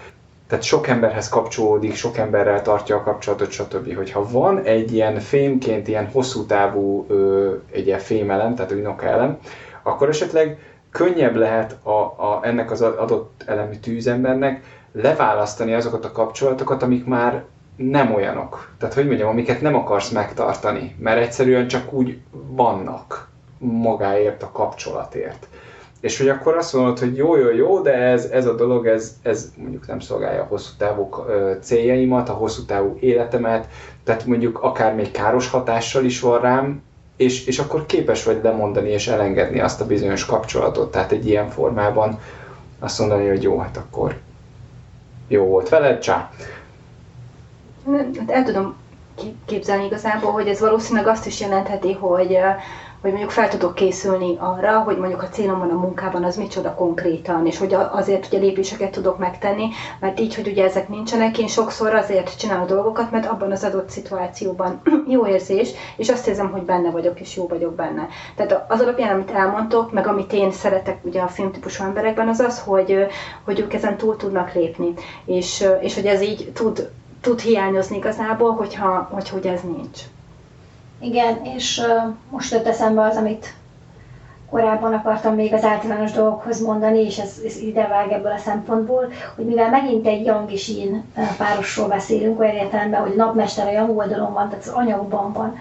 tehát 0.48 0.64
sok 0.64 0.86
emberhez 0.86 1.28
kapcsolódik, 1.28 1.94
sok 1.94 2.16
emberrel 2.16 2.62
tartja 2.62 2.96
a 2.96 3.02
kapcsolatot, 3.02 3.50
stb. 3.50 3.96
Hogyha 3.96 4.28
van 4.30 4.62
egy 4.62 4.94
ilyen 4.94 5.18
fémként, 5.18 5.88
ilyen 5.88 6.08
hosszú 6.12 6.46
távú 6.46 7.06
ö, 7.08 7.52
egy 7.70 7.86
ilyen 7.86 7.98
fémelem, 7.98 8.54
tehát 8.54 8.70
egy 8.70 8.82
nokelem, 8.82 9.38
akkor 9.82 10.08
esetleg 10.08 10.58
könnyebb 10.92 11.36
lehet 11.36 11.76
a, 11.82 12.00
a, 12.00 12.40
ennek 12.42 12.70
az 12.70 12.82
adott 12.82 13.42
elemű 13.46 13.74
tűzembernek 13.74 14.64
leválasztani 14.92 15.74
azokat 15.74 16.04
a 16.04 16.12
kapcsolatokat, 16.12 16.82
amik 16.82 17.04
már 17.04 17.44
nem 17.76 18.14
olyanok. 18.14 18.68
Tehát, 18.78 18.94
hogy 18.94 19.06
mondjam, 19.06 19.28
amiket 19.28 19.60
nem 19.60 19.74
akarsz 19.74 20.10
megtartani, 20.10 20.96
mert 20.98 21.20
egyszerűen 21.20 21.68
csak 21.68 21.92
úgy 21.92 22.18
vannak 22.30 23.28
magáért 23.58 24.42
a 24.42 24.50
kapcsolatért. 24.52 25.48
És 26.00 26.18
hogy 26.18 26.28
akkor 26.28 26.56
azt 26.56 26.72
mondod, 26.72 26.98
hogy 26.98 27.16
jó, 27.16 27.36
jó, 27.36 27.50
jó, 27.50 27.80
de 27.80 27.92
ez, 27.92 28.24
ez 28.24 28.46
a 28.46 28.54
dolog, 28.54 28.86
ez, 28.86 29.16
ez 29.22 29.52
mondjuk 29.56 29.86
nem 29.86 30.00
szolgálja 30.00 30.42
a 30.42 30.46
hosszú 30.48 30.72
távú 30.78 31.08
céljaimat, 31.60 32.28
a 32.28 32.32
hosszú 32.32 32.64
távú 32.64 32.96
életemet, 33.00 33.68
tehát 34.04 34.26
mondjuk 34.26 34.62
akár 34.62 34.94
még 34.94 35.10
káros 35.10 35.48
hatással 35.48 36.04
is 36.04 36.20
van 36.20 36.40
rám, 36.40 36.82
és, 37.16 37.46
és 37.46 37.58
akkor 37.58 37.86
képes 37.86 38.24
vagy 38.24 38.40
lemondani 38.42 38.88
és 38.88 39.08
elengedni 39.08 39.60
azt 39.60 39.80
a 39.80 39.86
bizonyos 39.86 40.24
kapcsolatot. 40.24 40.90
Tehát 40.90 41.12
egy 41.12 41.26
ilyen 41.26 41.48
formában 41.48 42.18
azt 42.78 42.98
mondani, 42.98 43.28
hogy 43.28 43.42
jó, 43.42 43.58
hát 43.58 43.76
akkor 43.76 44.18
jó 45.28 45.44
volt 45.44 45.68
veled, 45.68 45.98
csá. 45.98 46.30
Hát 47.86 48.30
el 48.30 48.44
tudom 48.44 48.76
képzelni 49.46 49.84
igazából, 49.84 50.32
hogy 50.32 50.48
ez 50.48 50.60
valószínűleg 50.60 51.06
azt 51.06 51.26
is 51.26 51.40
jelentheti, 51.40 51.92
hogy, 51.92 52.38
hogy 53.00 53.10
mondjuk 53.10 53.30
fel 53.30 53.48
tudok 53.48 53.74
készülni 53.74 54.36
arra, 54.38 54.78
hogy 54.78 54.96
mondjuk 54.98 55.22
a 55.22 55.28
célom 55.28 55.58
van 55.58 55.70
a 55.70 55.78
munkában, 55.78 56.24
az 56.24 56.36
micsoda 56.36 56.74
konkrétan, 56.74 57.46
és 57.46 57.58
hogy 57.58 57.74
azért 57.92 58.26
ugye 58.26 58.38
lépéseket 58.38 58.90
tudok 58.90 59.18
megtenni, 59.18 59.68
mert 60.00 60.20
így, 60.20 60.34
hogy 60.34 60.48
ugye 60.48 60.64
ezek 60.64 60.88
nincsenek, 60.88 61.38
én 61.38 61.46
sokszor 61.46 61.94
azért 61.94 62.38
csinálok 62.38 62.68
dolgokat, 62.68 63.10
mert 63.10 63.26
abban 63.26 63.50
az 63.50 63.64
adott 63.64 63.90
szituációban 63.90 64.80
jó 65.14 65.26
érzés, 65.26 65.70
és 65.96 66.08
azt 66.08 66.28
érzem, 66.28 66.50
hogy 66.50 66.62
benne 66.62 66.90
vagyok, 66.90 67.20
és 67.20 67.36
jó 67.36 67.46
vagyok 67.46 67.74
benne. 67.74 68.08
Tehát 68.34 68.64
az 68.68 68.80
alapján, 68.80 69.14
amit 69.14 69.30
elmondtok, 69.30 69.92
meg 69.92 70.06
amit 70.06 70.32
én 70.32 70.52
szeretek 70.52 71.04
ugye 71.04 71.20
a 71.20 71.28
filmtípusú 71.28 71.84
emberekben, 71.84 72.28
az 72.28 72.40
az, 72.40 72.60
hogy, 72.60 73.06
hogy 73.44 73.60
ők 73.60 73.74
ezen 73.74 73.96
túl 73.96 74.16
tudnak 74.16 74.52
lépni, 74.52 74.92
és, 75.24 75.64
és 75.80 75.94
hogy 75.94 76.06
ez 76.06 76.22
így 76.22 76.50
tud 76.54 76.90
tud 77.22 77.40
hiányozni 77.40 77.96
igazából, 77.96 78.52
hogyha, 78.52 79.08
hogy, 79.10 79.28
hogy 79.28 79.46
ez 79.46 79.60
nincs. 79.60 80.00
Igen, 81.00 81.44
és 81.44 81.78
uh, 81.78 82.14
most 82.30 82.52
jött 82.52 82.66
eszembe 82.66 83.02
az, 83.02 83.16
amit 83.16 83.54
korábban 84.52 84.92
akartam 84.92 85.34
még 85.34 85.52
az 85.52 85.64
általános 85.64 86.12
dolgokhoz 86.12 86.60
mondani, 86.60 86.98
és 86.98 87.18
ez, 87.18 87.40
ez 87.46 87.56
idevág 87.56 88.12
ebből 88.12 88.32
a 88.32 88.38
szempontból, 88.38 89.12
hogy 89.36 89.44
mivel 89.44 89.70
megint 89.70 90.06
egy 90.06 90.24
Yang 90.24 90.52
és 90.52 90.68
Yin 90.68 91.04
párosról 91.38 91.88
beszélünk, 91.88 92.40
olyan 92.40 92.54
értelemben, 92.54 93.00
hogy 93.00 93.16
napmester 93.16 93.66
a 93.66 93.70
Yang 93.70 93.96
oldalon 93.96 94.32
van, 94.32 94.48
tehát 94.48 94.64
az 94.64 94.72
anyagban 94.72 95.32
van, 95.32 95.56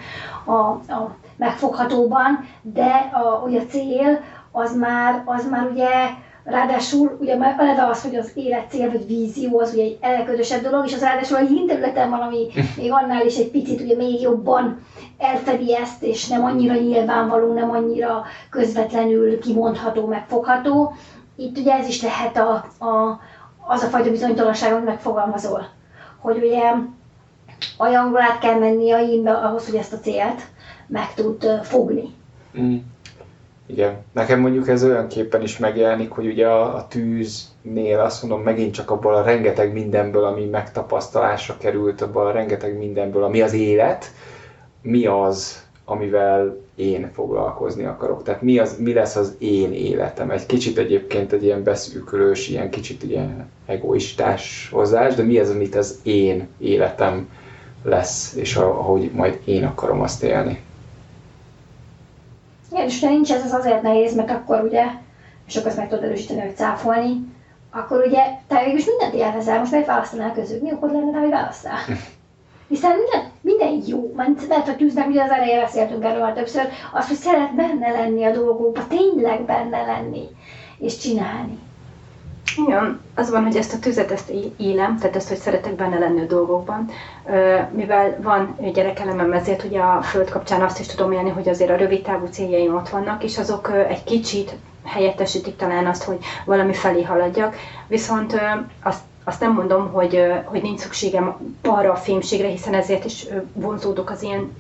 a, 0.46 0.92
a 0.94 1.16
megfoghatóban, 1.36 2.48
de 2.62 3.10
a, 3.14 3.46
ugye 3.46 3.60
a 3.60 3.66
cél 3.66 4.20
az 4.52 4.76
már, 4.76 5.22
az 5.26 5.48
már 5.50 5.70
ugye 5.72 5.90
Ráadásul 6.44 7.18
ugye 7.20 7.38
már 7.38 7.56
eleve 7.60 7.88
az, 7.88 8.02
hogy 8.02 8.16
az 8.16 8.32
életcél 8.34 8.92
vagy 8.92 9.08
vízió 9.08 9.60
az 9.60 9.74
ugye 9.74 9.84
egy 9.84 9.98
elködösebb 10.02 10.62
dolog, 10.62 10.86
és 10.86 10.94
az 10.94 11.02
ráadásul 11.02 11.38
a 11.38 11.48
yin 11.50 11.68
területen 11.68 12.10
van, 12.10 12.20
ami 12.20 12.48
még 12.78 12.92
annál 12.92 13.26
is 13.26 13.38
egy 13.38 13.52
picit 13.52 13.82
ugye 13.82 13.96
még 13.96 14.22
jobban 14.22 14.86
elfedi 15.18 15.76
ezt, 15.76 16.04
és 16.04 16.28
nem 16.28 16.44
annyira 16.44 16.74
nyilvánvaló, 16.74 17.54
nem 17.54 17.70
annyira 17.72 18.24
közvetlenül 18.50 19.40
kimondható, 19.40 20.06
megfogható. 20.06 20.94
Itt 21.36 21.58
ugye 21.58 21.74
ez 21.74 21.88
is 21.88 22.02
lehet 22.02 22.38
a, 22.38 22.52
a, 22.86 23.20
az 23.68 23.84
a 23.84 23.88
fajta 23.88 24.10
bizonytalanság, 24.10 24.74
amit 24.74 24.86
megfogalmazol. 24.86 25.68
Hogy 26.20 26.38
ugye 26.38 26.74
jangról 27.86 28.22
át 28.22 28.40
kell 28.40 28.60
menni 28.60 28.92
a 28.92 29.46
ahhoz, 29.46 29.66
hogy 29.66 29.76
ezt 29.76 29.94
a 29.94 30.00
célt 30.00 30.42
meg 30.88 31.14
tud 31.14 31.60
fogni. 31.64 32.16
Mm. 32.60 32.78
Igen. 33.72 33.98
Nekem 34.12 34.40
mondjuk 34.40 34.68
ez 34.68 34.84
olyan 34.84 35.08
képen 35.08 35.42
is 35.42 35.58
megjelenik, 35.58 36.12
hogy 36.12 36.26
ugye 36.26 36.48
a, 36.48 36.76
a 36.76 36.88
tűznél 36.88 38.00
azt 38.00 38.22
mondom 38.22 38.42
megint 38.42 38.74
csak 38.74 38.92
abból 38.92 39.16
a 39.16 39.24
rengeteg 39.24 39.74
mindenből, 39.74 40.24
ami 40.24 40.46
megtapasztalásra 40.46 41.58
került, 41.58 42.02
abból 42.02 42.28
a 42.28 42.32
rengeteg 42.32 42.78
mindenből, 42.78 43.24
ami 43.24 43.42
az 43.42 43.54
élet, 43.54 44.12
mi 44.82 45.06
az, 45.06 45.66
amivel 45.86 46.58
én 46.76 47.10
foglalkozni 47.14 47.84
akarok. 47.84 48.24
Tehát 48.24 48.42
mi, 48.42 48.60
az, 48.60 48.78
mi 48.80 48.94
lesz 48.94 49.16
az 49.16 49.36
én 49.38 49.74
életem. 49.74 50.32
Egy 50.32 50.46
kicsit 50.46 50.78
egyébként 50.78 51.32
egy 51.32 51.44
ilyen 51.44 51.64
beszűkülős, 51.64 52.48
ilyen 52.48 52.70
kicsit 52.70 53.04
ilyen 53.04 53.50
egoistás 53.66 54.70
hozzás, 54.72 55.16
de 55.16 55.24
mi 55.24 55.38
az, 55.40 55.50
amit 55.50 55.76
az 55.76 56.00
én 56.04 56.48
életem 56.58 57.30
lesz, 57.84 58.36
és 58.36 58.56
ahogy 58.56 59.12
majd 59.14 59.40
én 59.46 59.64
akarom 59.64 60.02
azt 60.02 60.24
élni. 60.24 60.60
Igen, 62.72 62.86
és 62.86 63.00
ha 63.00 63.10
nincs 63.10 63.32
ez, 63.32 63.46
az 63.46 63.54
azért 63.54 63.82
nehéz, 63.82 64.16
mert 64.16 64.32
akkor 64.32 64.64
ugye, 64.64 64.86
és 65.48 65.56
akkor 65.56 65.68
ezt 65.68 65.78
meg 65.78 65.90
tudod 65.90 66.04
erősíteni, 66.04 66.40
hogy 66.40 66.56
cáfolni, 66.56 67.26
akkor 67.72 68.04
ugye 68.08 68.24
te 68.48 68.64
végül 68.64 68.80
is 68.80 68.86
mindent 68.86 69.14
élvezel, 69.14 69.60
most 69.60 69.72
meg 69.72 69.86
választanál 69.86 70.34
közül. 70.34 70.60
Mi 70.62 70.72
okod 70.72 70.92
lenne, 70.92 71.20
hogy 71.20 71.30
választál? 71.30 71.80
Hiszen 72.68 72.96
minden, 72.96 73.32
minden 73.42 73.84
jó, 73.88 74.14
mert, 74.16 74.48
mert 74.48 74.68
a 74.68 74.76
tűznek 74.76 75.08
ugye 75.08 75.24
az 75.24 75.30
elején 75.30 75.60
beszéltünk 75.60 76.04
erről 76.04 76.22
már 76.22 76.34
többször, 76.34 76.68
az, 76.94 77.08
hogy 77.08 77.18
szeret 77.18 77.56
benne 77.56 77.92
lenni 77.92 78.24
a 78.24 78.32
dolgokba, 78.32 78.88
tényleg 78.88 79.42
benne 79.42 79.82
lenni, 79.86 80.28
és 80.78 80.98
csinálni. 80.98 81.60
Igen, 82.58 83.00
az 83.16 83.30
van, 83.30 83.44
hogy 83.44 83.56
ezt 83.56 83.74
a 83.74 83.80
tüzet 83.80 84.12
ezt 84.12 84.32
élem, 84.58 84.98
tehát 84.98 85.16
ezt, 85.16 85.28
hogy 85.28 85.38
szeretek 85.38 85.76
benne 85.76 86.00
lenni 86.00 86.22
a 86.22 86.26
dolgokban. 86.26 86.90
Mivel 87.72 88.18
van 88.22 88.56
gyerekelemem, 88.74 89.34
ezért 89.34 89.64
ugye 89.64 89.80
a 89.80 90.02
föld 90.02 90.30
kapcsán 90.30 90.62
azt 90.62 90.80
is 90.80 90.88
tudom 90.88 91.12
élni, 91.12 91.30
hogy 91.30 91.50
azért 91.50 91.70
a 91.72 91.76
rövid 91.76 92.02
távú 92.02 92.26
céljaim 92.26 92.76
ott 92.76 92.90
vannak, 92.90 93.24
és 93.24 93.38
azok 93.38 93.72
egy 93.90 94.04
kicsit 94.04 94.56
helyettesítik 94.86 95.56
talán 95.56 95.86
azt, 95.88 96.04
hogy 96.04 96.18
valami 96.46 96.74
felé 96.74 97.04
haladjak. 97.04 97.56
Viszont 97.88 98.40
azt 98.84 99.02
azt 99.24 99.40
nem 99.40 99.54
mondom, 99.54 99.92
hogy, 99.92 100.24
hogy 100.46 100.62
nincs 100.62 100.80
szükségem 100.80 101.54
arra 101.64 101.92
a 101.92 101.96
fémségre, 101.96 102.48
hiszen 102.48 102.74
ezért 102.74 103.06
is 103.06 103.26
vonzódok 103.54 104.10
az 104.10 104.22
ilyen 104.22 104.56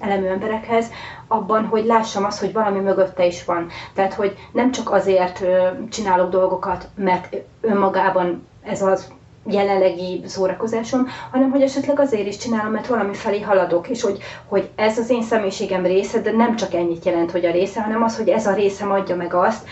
elemű 0.00 0.26
emberekhez, 0.26 0.86
abban, 1.26 1.64
hogy 1.64 1.84
lássam 1.84 2.24
azt, 2.24 2.40
hogy 2.40 2.52
valami 2.52 2.78
mögötte 2.78 3.26
is 3.26 3.44
van. 3.44 3.66
Tehát, 3.94 4.14
hogy 4.14 4.36
nem 4.52 4.70
csak 4.70 4.92
azért 4.92 5.44
csinálok 5.90 6.30
dolgokat, 6.30 6.88
mert 6.94 7.36
önmagában 7.60 8.46
ez 8.62 8.82
az 8.82 9.12
jelenlegi 9.46 10.22
szórakozásom, 10.26 11.08
hanem 11.30 11.50
hogy 11.50 11.62
esetleg 11.62 12.00
azért 12.00 12.26
is 12.26 12.36
csinálom, 12.36 12.72
mert 12.72 12.86
valami 12.86 13.14
felé 13.14 13.40
haladok, 13.40 13.88
és 13.88 14.02
hogy, 14.02 14.18
hogy 14.48 14.70
ez 14.74 14.98
az 14.98 15.10
én 15.10 15.22
személyiségem 15.22 15.84
része, 15.84 16.20
de 16.20 16.32
nem 16.32 16.56
csak 16.56 16.74
ennyit 16.74 17.04
jelent, 17.04 17.30
hogy 17.30 17.44
a 17.44 17.50
része, 17.50 17.82
hanem 17.82 18.02
az, 18.02 18.16
hogy 18.16 18.28
ez 18.28 18.46
a 18.46 18.54
részem 18.54 18.90
adja 18.90 19.16
meg 19.16 19.34
azt, 19.34 19.66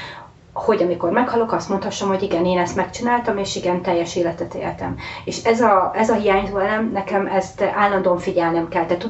hogy 0.61 0.83
amikor 0.83 1.11
meghalok, 1.11 1.52
azt 1.52 1.69
mondhassam, 1.69 2.09
hogy 2.09 2.23
igen, 2.23 2.47
én 2.47 2.59
ezt 2.59 2.76
megcsináltam, 2.76 3.38
és 3.38 3.57
igen, 3.57 3.83
teljes 3.83 4.17
életet 4.17 4.55
éltem. 4.55 4.97
És 5.25 5.45
ez 5.45 5.61
a, 5.61 5.93
ez 5.95 6.11
a 6.11 6.14
hiányzó 6.14 6.59
elem, 6.59 6.90
nekem 6.93 7.26
ezt 7.26 7.62
állandóan 7.62 8.19
figyelnem 8.19 8.69
kell, 8.69 8.85
tehát 8.87 9.02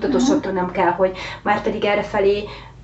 uh-huh. 0.64 0.73
kell, 0.73 0.90
hogy 0.90 1.19
már 1.42 1.62
pedig 1.62 1.85
erre 1.85 2.02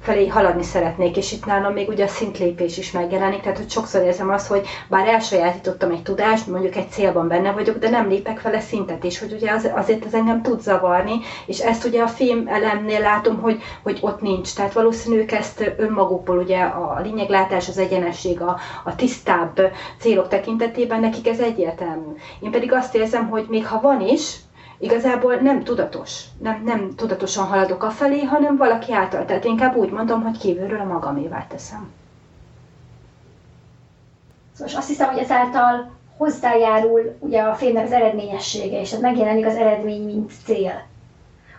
felé 0.01 0.27
haladni 0.27 0.63
szeretnék, 0.63 1.17
és 1.17 1.33
itt 1.33 1.47
nálam 1.47 1.73
még 1.73 1.89
ugye 1.89 2.05
a 2.05 2.09
szintlépés 2.09 2.79
is 2.79 2.91
megjelenik, 2.91 3.41
tehát 3.41 3.57
hogy 3.59 3.71
sokszor 3.71 4.03
érzem 4.03 4.31
azt, 4.31 4.47
hogy 4.47 4.67
bár 4.89 5.09
elsajátítottam 5.09 5.91
egy 5.91 6.03
tudást, 6.03 6.47
mondjuk 6.47 6.77
egy 6.77 6.91
célban 6.91 7.29
benne 7.29 7.53
vagyok, 7.53 7.79
de 7.79 7.89
nem 7.91 8.09
lépek 8.09 8.43
vele 8.43 8.61
szintet, 8.61 9.05
és 9.05 9.19
hogy 9.19 9.33
ugye 9.33 9.51
az, 9.53 9.71
azért 9.75 10.05
ez 10.05 10.15
engem 10.15 10.43
tud 10.43 10.61
zavarni, 10.61 11.15
és 11.47 11.59
ezt 11.59 11.85
ugye 11.85 12.03
a 12.03 12.09
film 12.09 12.49
elemnél 12.49 13.01
látom, 13.01 13.41
hogy, 13.41 13.63
hogy 13.83 13.99
ott 14.01 14.21
nincs, 14.21 14.55
tehát 14.55 14.73
valószínűleg 14.73 15.33
ezt 15.33 15.73
önmagukból 15.77 16.39
ugye 16.39 16.59
a 16.61 17.01
lényeglátás, 17.03 17.69
az 17.69 17.79
egyenesség, 17.79 18.41
a, 18.41 18.57
a 18.85 18.95
tisztább 18.95 19.61
célok 19.99 20.29
tekintetében 20.29 21.01
nekik 21.01 21.29
ez 21.29 21.39
egyértelmű. 21.39 22.13
Én 22.41 22.51
pedig 22.51 22.73
azt 22.73 22.95
érzem, 22.95 23.29
hogy 23.29 23.47
még 23.49 23.67
ha 23.67 23.81
van 23.81 24.01
is, 24.01 24.37
igazából 24.79 25.35
nem 25.35 25.65
tudatos, 25.65 26.25
nem, 26.39 26.63
nem 26.65 26.95
tudatosan 26.95 27.47
haladok 27.47 27.83
a 27.83 27.91
felé, 27.91 28.23
hanem 28.23 28.57
valaki 28.57 28.93
által. 28.93 29.25
Tehát 29.25 29.45
inkább 29.45 29.77
úgy 29.77 29.91
mondom, 29.91 30.23
hogy 30.23 30.39
kívülről 30.39 30.81
a 30.81 30.85
magamévá 30.85 31.47
teszem. 31.47 31.93
Szóval 34.53 34.77
azt 34.77 34.89
hiszem, 34.89 35.09
hogy 35.09 35.23
ezáltal 35.23 35.91
hozzájárul 36.17 37.17
ugye 37.19 37.43
a 37.43 37.55
filmnek 37.55 37.85
az 37.85 37.93
eredményessége, 37.93 38.81
és 38.81 38.93
ez 38.93 39.01
megjelenik 39.01 39.47
az 39.47 39.57
eredmény, 39.57 40.05
mint 40.05 40.33
cél. 40.45 40.83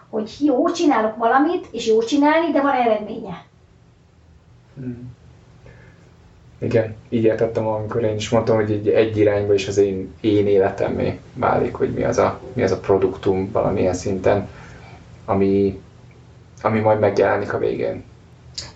Hogy 0.09 0.35
jó, 0.39 0.71
csinálok 0.71 1.15
valamit, 1.15 1.67
és 1.71 1.87
jó 1.87 2.01
csinálni, 2.01 2.51
de 2.51 2.61
van 2.61 2.73
eredménye. 2.73 3.43
Hmm. 4.75 5.16
Igen, 6.59 6.95
így 7.09 7.23
értettem, 7.23 7.67
amikor 7.67 8.03
én 8.03 8.15
is 8.15 8.29
mondtam, 8.29 8.55
hogy 8.55 8.71
egy, 8.71 8.89
egy 8.89 9.17
irányba 9.17 9.53
is 9.53 9.67
az 9.67 9.77
én, 9.77 10.13
én 10.21 10.47
életemé 10.47 11.19
válik, 11.33 11.73
hogy 11.73 11.93
mi 11.93 12.03
az, 12.03 12.17
a, 12.17 12.39
mi 12.53 12.63
az 12.63 12.71
a 12.71 12.79
produktum 12.79 13.51
valamilyen 13.51 13.93
szinten, 13.93 14.47
ami, 15.25 15.81
ami 16.61 16.79
majd 16.79 16.99
megjelenik 16.99 17.53
a 17.53 17.57
végén. 17.57 18.03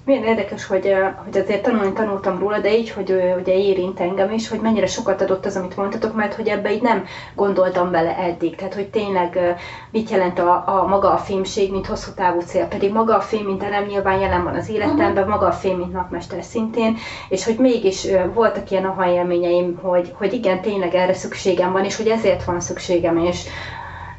Milyen 0.05 0.23
érdekes, 0.23 0.65
hogy, 0.65 0.95
hogy 1.23 1.37
azért 1.37 1.63
tanulni 1.63 1.93
tanultam 1.93 2.39
róla, 2.39 2.59
de 2.59 2.77
így, 2.77 2.89
hogy 2.89 3.11
ugye 3.39 3.53
érint 3.53 3.99
engem 3.99 4.31
is, 4.31 4.49
hogy 4.49 4.59
mennyire 4.59 4.87
sokat 4.87 5.21
adott 5.21 5.45
az, 5.45 5.55
amit 5.55 5.77
mondtatok, 5.77 6.15
mert 6.15 6.33
hogy 6.33 6.47
ebbe 6.47 6.73
így 6.73 6.81
nem 6.81 7.05
gondoltam 7.35 7.91
bele 7.91 8.17
eddig. 8.17 8.55
Tehát, 8.55 8.73
hogy 8.73 8.89
tényleg 8.89 9.57
mit 9.91 10.09
jelent 10.09 10.39
a, 10.39 10.63
a 10.67 10.87
maga 10.87 11.11
a 11.13 11.17
filmség, 11.17 11.71
mint 11.71 11.85
hosszú 11.85 12.11
távú 12.15 12.39
cél, 12.39 12.65
pedig 12.65 12.91
maga 12.91 13.15
a 13.15 13.21
film, 13.21 13.45
mint 13.45 13.63
elem 13.63 13.85
nyilván 13.85 14.19
jelen 14.19 14.43
van 14.43 14.55
az 14.55 14.69
életemben, 14.69 15.27
maga 15.27 15.45
a 15.45 15.51
film, 15.51 15.77
mint 15.77 15.93
napmester 15.93 16.43
szintén, 16.43 16.97
és 17.29 17.45
hogy 17.45 17.57
mégis 17.57 18.07
voltak 18.33 18.71
ilyen 18.71 18.85
aha 18.85 19.11
élményeim, 19.11 19.79
hogy, 19.81 20.13
hogy 20.17 20.33
igen, 20.33 20.61
tényleg 20.61 20.95
erre 20.95 21.13
szükségem 21.13 21.71
van, 21.71 21.85
és 21.85 21.95
hogy 21.95 22.07
ezért 22.07 22.43
van 22.43 22.59
szükségem, 22.59 23.17
és, 23.17 23.45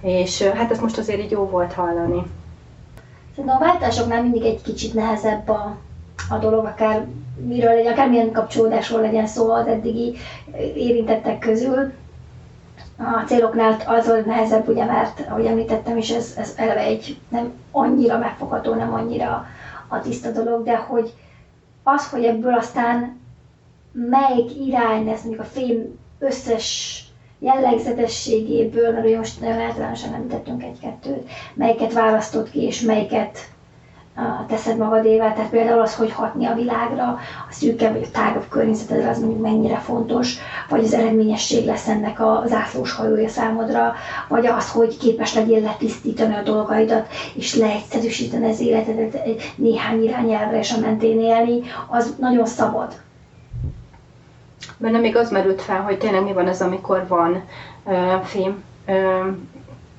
és 0.00 0.42
hát 0.42 0.70
ezt 0.70 0.80
most 0.82 0.98
azért 0.98 1.20
így 1.20 1.30
jó 1.30 1.48
volt 1.48 1.72
hallani. 1.72 2.22
Szerintem 3.34 3.56
a 3.56 3.64
váltásoknál 3.64 4.22
mindig 4.22 4.44
egy 4.44 4.62
kicsit 4.62 4.94
nehezebb 4.94 5.48
a, 5.48 5.76
a 6.30 6.36
dolog, 6.38 6.64
akár 6.64 7.06
miről 7.36 7.74
legyen, 7.74 7.92
akármilyen 7.92 8.32
kapcsolódásról 8.32 9.00
legyen 9.00 9.26
szó 9.26 9.50
az 9.50 9.66
eddigi 9.66 10.16
érintettek 10.74 11.38
közül. 11.38 11.92
A 12.96 13.24
céloknál 13.26 13.76
az 13.86 14.06
volt 14.06 14.26
nehezebb, 14.26 14.68
ugye, 14.68 14.84
mert 14.84 15.20
ahogy 15.28 15.44
említettem 15.44 15.96
is, 15.96 16.10
ez, 16.10 16.34
ez 16.36 16.52
eleve 16.56 16.80
egy 16.80 17.20
nem 17.28 17.52
annyira 17.70 18.18
megfogható, 18.18 18.74
nem 18.74 18.92
annyira 18.92 19.46
a 19.88 20.00
tiszta 20.00 20.30
dolog, 20.30 20.64
de 20.64 20.76
hogy 20.76 21.12
az, 21.82 22.10
hogy 22.10 22.24
ebből 22.24 22.54
aztán 22.54 23.20
melyik 23.92 24.66
irány 24.66 25.04
lesz, 25.04 25.22
mondjuk 25.22 25.44
a 25.44 25.48
film 25.48 25.98
összes 26.18 26.98
jellegzetességéből, 27.42 28.92
mert 28.92 29.06
ugye 29.06 29.16
most 29.16 29.40
nagyon 29.40 29.60
általánosan 29.60 30.14
említettünk 30.14 30.62
egy-kettőt, 30.62 31.28
melyiket 31.54 31.92
választott 31.92 32.50
ki, 32.50 32.62
és 32.62 32.80
melyiket 32.80 33.38
teszed 34.46 34.76
magadével, 34.76 35.34
tehát 35.34 35.50
például 35.50 35.80
az, 35.80 35.94
hogy 35.94 36.12
hatni 36.12 36.46
a 36.46 36.54
világra, 36.54 37.04
a 37.48 37.52
szűkebb 37.52 37.92
vagy 37.92 38.06
a 38.06 38.10
tágabb 38.10 38.48
környezetedre, 38.48 39.08
az 39.08 39.18
mondjuk 39.18 39.40
mennyire 39.40 39.76
fontos, 39.76 40.38
vagy 40.68 40.84
az 40.84 40.92
eredményesség 40.92 41.66
lesz 41.66 41.88
ennek 41.88 42.20
a 42.20 42.42
zászlós 42.46 42.92
hajója 42.92 43.28
számodra, 43.28 43.94
vagy 44.28 44.46
az, 44.46 44.70
hogy 44.70 44.96
képes 44.96 45.34
legyél 45.34 45.60
letisztítani 45.60 46.34
a 46.34 46.42
dolgaidat, 46.42 47.08
és 47.34 47.54
leegyszerűsíteni 47.54 48.48
az 48.48 48.60
életedet 48.60 49.18
néhány 49.56 50.02
irányelvre 50.02 50.58
és 50.58 50.72
a 50.72 50.80
mentén 50.80 51.20
élni, 51.20 51.60
az 51.88 52.14
nagyon 52.18 52.46
szabad 52.46 52.92
Benne 54.82 54.98
még 54.98 55.16
az 55.16 55.30
merült 55.30 55.62
fel, 55.62 55.80
hogy 55.80 55.98
tényleg 55.98 56.22
mi 56.22 56.32
van 56.32 56.48
ez, 56.48 56.60
amikor 56.60 57.04
van 57.08 57.42
uh, 57.84 58.20
fém 58.22 58.64
uh, 58.86 59.26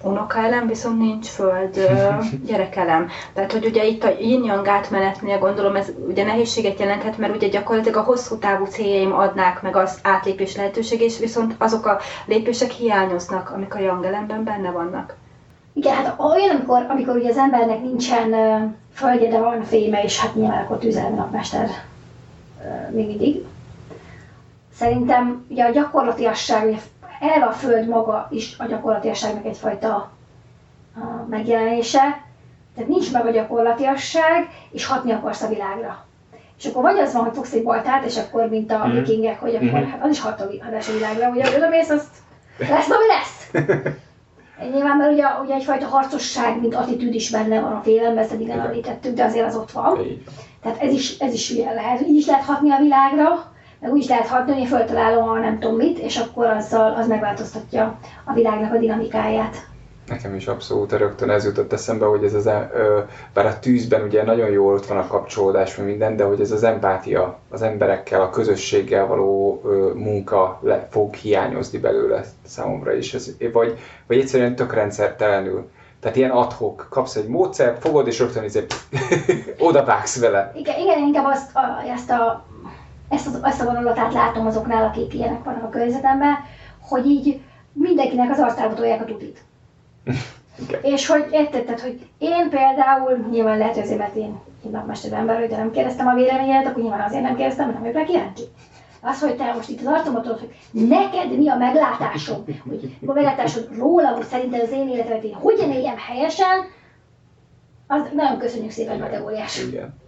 unokaelem, 0.01 0.67
viszont 0.67 0.99
nincs 0.99 1.27
föld 1.27 1.77
uh, 1.77 2.25
gyerekelem. 2.47 3.09
Tehát, 3.33 3.51
hogy 3.51 3.65
ugye 3.65 3.85
itt 3.85 4.03
a 4.03 4.09
yin 4.19 4.49
átmenetnél 4.65 5.39
gondolom 5.39 5.75
ez 5.75 5.91
ugye 6.07 6.23
nehézséget 6.23 6.79
jelenthet, 6.79 7.17
mert 7.17 7.35
ugye 7.35 7.47
gyakorlatilag 7.47 7.97
a 7.97 8.03
hosszú 8.03 8.37
távú 8.37 8.65
céljaim 8.65 9.13
adnák 9.13 9.61
meg 9.61 9.75
az 9.75 9.99
átlépés 10.01 10.55
lehetőség, 10.55 11.01
és 11.01 11.19
viszont 11.19 11.55
azok 11.57 11.85
a 11.85 11.99
lépések 12.25 12.71
hiányoznak, 12.71 13.49
amik 13.55 13.75
a 13.75 13.79
yang 13.79 14.05
elemben 14.05 14.43
benne 14.43 14.71
vannak. 14.71 15.15
Igen, 15.73 15.95
hát 15.95 16.15
olyan, 16.19 16.55
amikor, 16.55 16.85
amikor 16.89 17.15
ugye 17.15 17.29
az 17.29 17.37
embernek 17.37 17.81
nincsen 17.81 18.29
földje, 18.93 19.29
de 19.29 19.39
van 19.39 19.63
féme, 19.63 20.03
és 20.03 20.19
hát 20.19 20.35
nyilván 20.35 20.63
akkor 20.63 20.77
tüzelni 20.77 21.15
napmester 21.15 21.69
még 22.91 23.07
mindig 23.07 23.43
Szerintem 24.83 25.45
ugye 25.49 25.63
a 25.63 25.71
gyakorlatiasság, 25.71 26.81
eleve 27.19 27.45
a 27.45 27.51
Föld 27.51 27.87
maga 27.87 28.27
is 28.31 28.55
a 28.57 28.65
gyakorlatiasságnak 28.65 29.45
egyfajta 29.45 30.11
megjelenése, 31.29 31.99
tehát 32.75 32.89
nincs 32.89 33.11
meg 33.11 33.25
a 33.25 33.31
gyakorlatiasság, 33.31 34.49
és 34.71 34.85
hatni 34.85 35.11
akarsz 35.11 35.41
a 35.41 35.47
világra. 35.47 36.05
És 36.57 36.65
akkor 36.65 36.81
vagy 36.81 36.97
az 36.97 37.13
van, 37.13 37.23
hogy 37.23 37.35
fogsz 37.35 37.53
egy 37.53 37.63
baltát, 37.63 38.05
és 38.05 38.17
akkor, 38.17 38.49
mint 38.49 38.71
a 38.71 38.87
mm. 38.87 38.91
vikingek, 38.91 39.39
hogy 39.39 39.55
akkor 39.55 39.79
mm. 39.79 39.89
hát 39.89 40.03
az 40.03 40.09
is 40.09 40.19
hat 40.19 40.41
a 40.41 40.47
világra, 40.93 41.29
ugye 41.29 41.55
oda 41.55 41.69
mész, 41.69 41.89
azt 41.89 42.15
lesz, 42.57 42.89
ami 42.89 43.05
lesz. 43.07 43.67
Nyilván, 44.73 44.97
mert 44.97 45.11
ugye, 45.11 45.25
ugye 45.43 45.53
egyfajta 45.53 45.85
harcosság, 45.85 46.59
mint 46.59 46.75
attitűd 46.75 47.13
is 47.13 47.29
benne 47.29 47.59
van 47.59 47.73
a 47.73 47.81
félelemben, 47.83 48.23
ezt 48.23 48.33
eddig 48.33 48.49
említettük, 48.49 49.15
de 49.15 49.23
azért 49.23 49.47
az 49.47 49.55
ott 49.55 49.71
van. 49.71 49.99
Tehát 50.61 50.81
ez 50.81 50.91
is, 50.91 51.17
ez 51.17 51.33
is 51.33 51.51
ugye 51.51 51.73
lehet, 51.73 52.01
így 52.01 52.15
is 52.15 52.25
lehet 52.25 52.43
hatni 52.43 52.71
a 52.71 52.77
világra, 52.79 53.52
meg 53.83 53.91
úgy 53.91 53.99
is 53.99 54.07
lehet 54.07 54.27
hatni, 54.27 54.53
hogy 54.53 54.67
föltalálom 54.67 55.29
a 55.29 55.39
nem 55.39 55.59
tudom 55.59 55.75
mit, 55.75 55.97
és 55.97 56.17
akkor 56.17 56.45
azzal 56.45 56.93
az 56.93 57.07
megváltoztatja 57.07 57.99
a 58.23 58.33
világnak 58.33 58.73
a 58.73 58.77
dinamikáját. 58.77 59.55
Nekem 60.07 60.35
is 60.35 60.47
abszolút 60.47 60.91
rögtön 60.91 61.29
ez 61.29 61.45
jutott 61.45 61.73
eszembe, 61.73 62.05
hogy 62.05 62.23
ez 62.23 62.33
az, 62.33 62.45
ö, 62.45 62.99
bár 63.33 63.45
a 63.45 63.59
tűzben 63.59 64.01
ugye 64.01 64.23
nagyon 64.23 64.49
jól 64.49 64.73
ott 64.73 64.85
van 64.85 64.97
a 64.97 65.07
kapcsolódás, 65.07 65.75
meg 65.75 65.85
minden, 65.85 66.15
de 66.15 66.23
hogy 66.23 66.41
ez 66.41 66.51
az 66.51 66.63
empátia, 66.63 67.39
az 67.49 67.61
emberekkel, 67.61 68.21
a 68.21 68.29
közösséggel 68.29 69.07
való 69.07 69.61
ö, 69.65 69.91
munka 69.95 70.59
le, 70.61 70.87
fog 70.91 71.13
hiányozni 71.13 71.79
belőle 71.79 72.23
számomra 72.45 72.93
is. 72.93 73.13
Ez, 73.13 73.31
vagy, 73.53 73.79
vagy 74.07 74.17
egyszerűen 74.17 74.55
tök 74.55 74.73
rendszertelenül. 74.73 75.69
Tehát 75.99 76.17
ilyen 76.17 76.31
adhok, 76.31 76.87
kapsz 76.89 77.15
egy 77.15 77.27
módszert, 77.27 77.81
fogod 77.81 78.07
és 78.07 78.19
rögtön 78.19 78.43
izé, 78.43 78.65
oda 79.67 79.83
vágsz 79.85 80.19
vele. 80.19 80.51
Igen, 80.55 80.79
igen 80.79 80.97
inkább 80.97 81.25
azt, 81.25 81.55
a, 81.55 81.89
ezt, 81.93 82.09
a, 82.09 82.45
ezt, 83.13 83.27
a, 83.27 83.47
ezt 83.47 83.61
a 83.61 83.65
vonulatát 83.65 84.13
látom 84.13 84.45
azoknál, 84.45 84.83
akik 84.83 85.13
ilyenek 85.13 85.43
vannak 85.43 85.63
a 85.63 85.69
környezetemben, 85.69 86.35
hogy 86.81 87.05
így 87.05 87.41
mindenkinek 87.73 88.31
az 88.31 88.39
arcába 88.39 88.73
tolják 88.73 89.01
a 89.01 89.05
tutit. 89.05 89.41
Igen. 90.67 90.81
És 90.83 91.07
hogy 91.07 91.27
érted, 91.31 91.63
tehát, 91.63 91.81
hogy 91.81 92.07
én 92.17 92.49
például, 92.49 93.27
nyilván 93.31 93.57
lehet, 93.57 93.73
hogy 93.73 93.83
azért, 93.83 93.99
mert 93.99 94.15
én, 94.15 94.39
én 94.65 94.71
napmester 94.71 95.13
ember 95.13 95.35
vagyok, 95.35 95.49
de 95.49 95.57
nem 95.57 95.71
kérdeztem 95.71 96.07
a 96.07 96.13
véleményedet, 96.13 96.67
akkor 96.67 96.81
nyilván 96.83 97.01
azért 97.01 97.23
nem 97.23 97.35
kérdeztem, 97.35 97.65
mert 97.65 97.79
nem 97.79 97.91
vagyok 97.91 98.07
rá 98.07 98.13
kíváncsi. 98.13 98.43
Az, 99.01 99.19
hogy 99.19 99.35
te 99.35 99.53
most 99.53 99.69
itt 99.69 99.79
az 99.79 99.85
arcomat 99.85 100.21
tudod, 100.21 100.39
hogy 100.39 100.53
neked 100.87 101.37
mi 101.37 101.49
a 101.49 101.55
meglátásod, 101.55 102.43
hogy 102.69 102.97
a 103.05 103.13
meglátásod 103.13 103.69
róla, 103.77 104.07
hogy 104.07 104.25
szerinted 104.25 104.61
az 104.61 104.71
én 104.71 104.87
életemet 104.89 105.23
én 105.23 105.33
hogyan 105.33 105.71
éljem 105.71 105.97
helyesen, 105.97 106.65
az 107.87 108.01
nagyon 108.13 108.37
köszönjük 108.37 108.71
szépen 108.71 108.99
kategóriás. 108.99 109.63
Igen. 109.63 110.01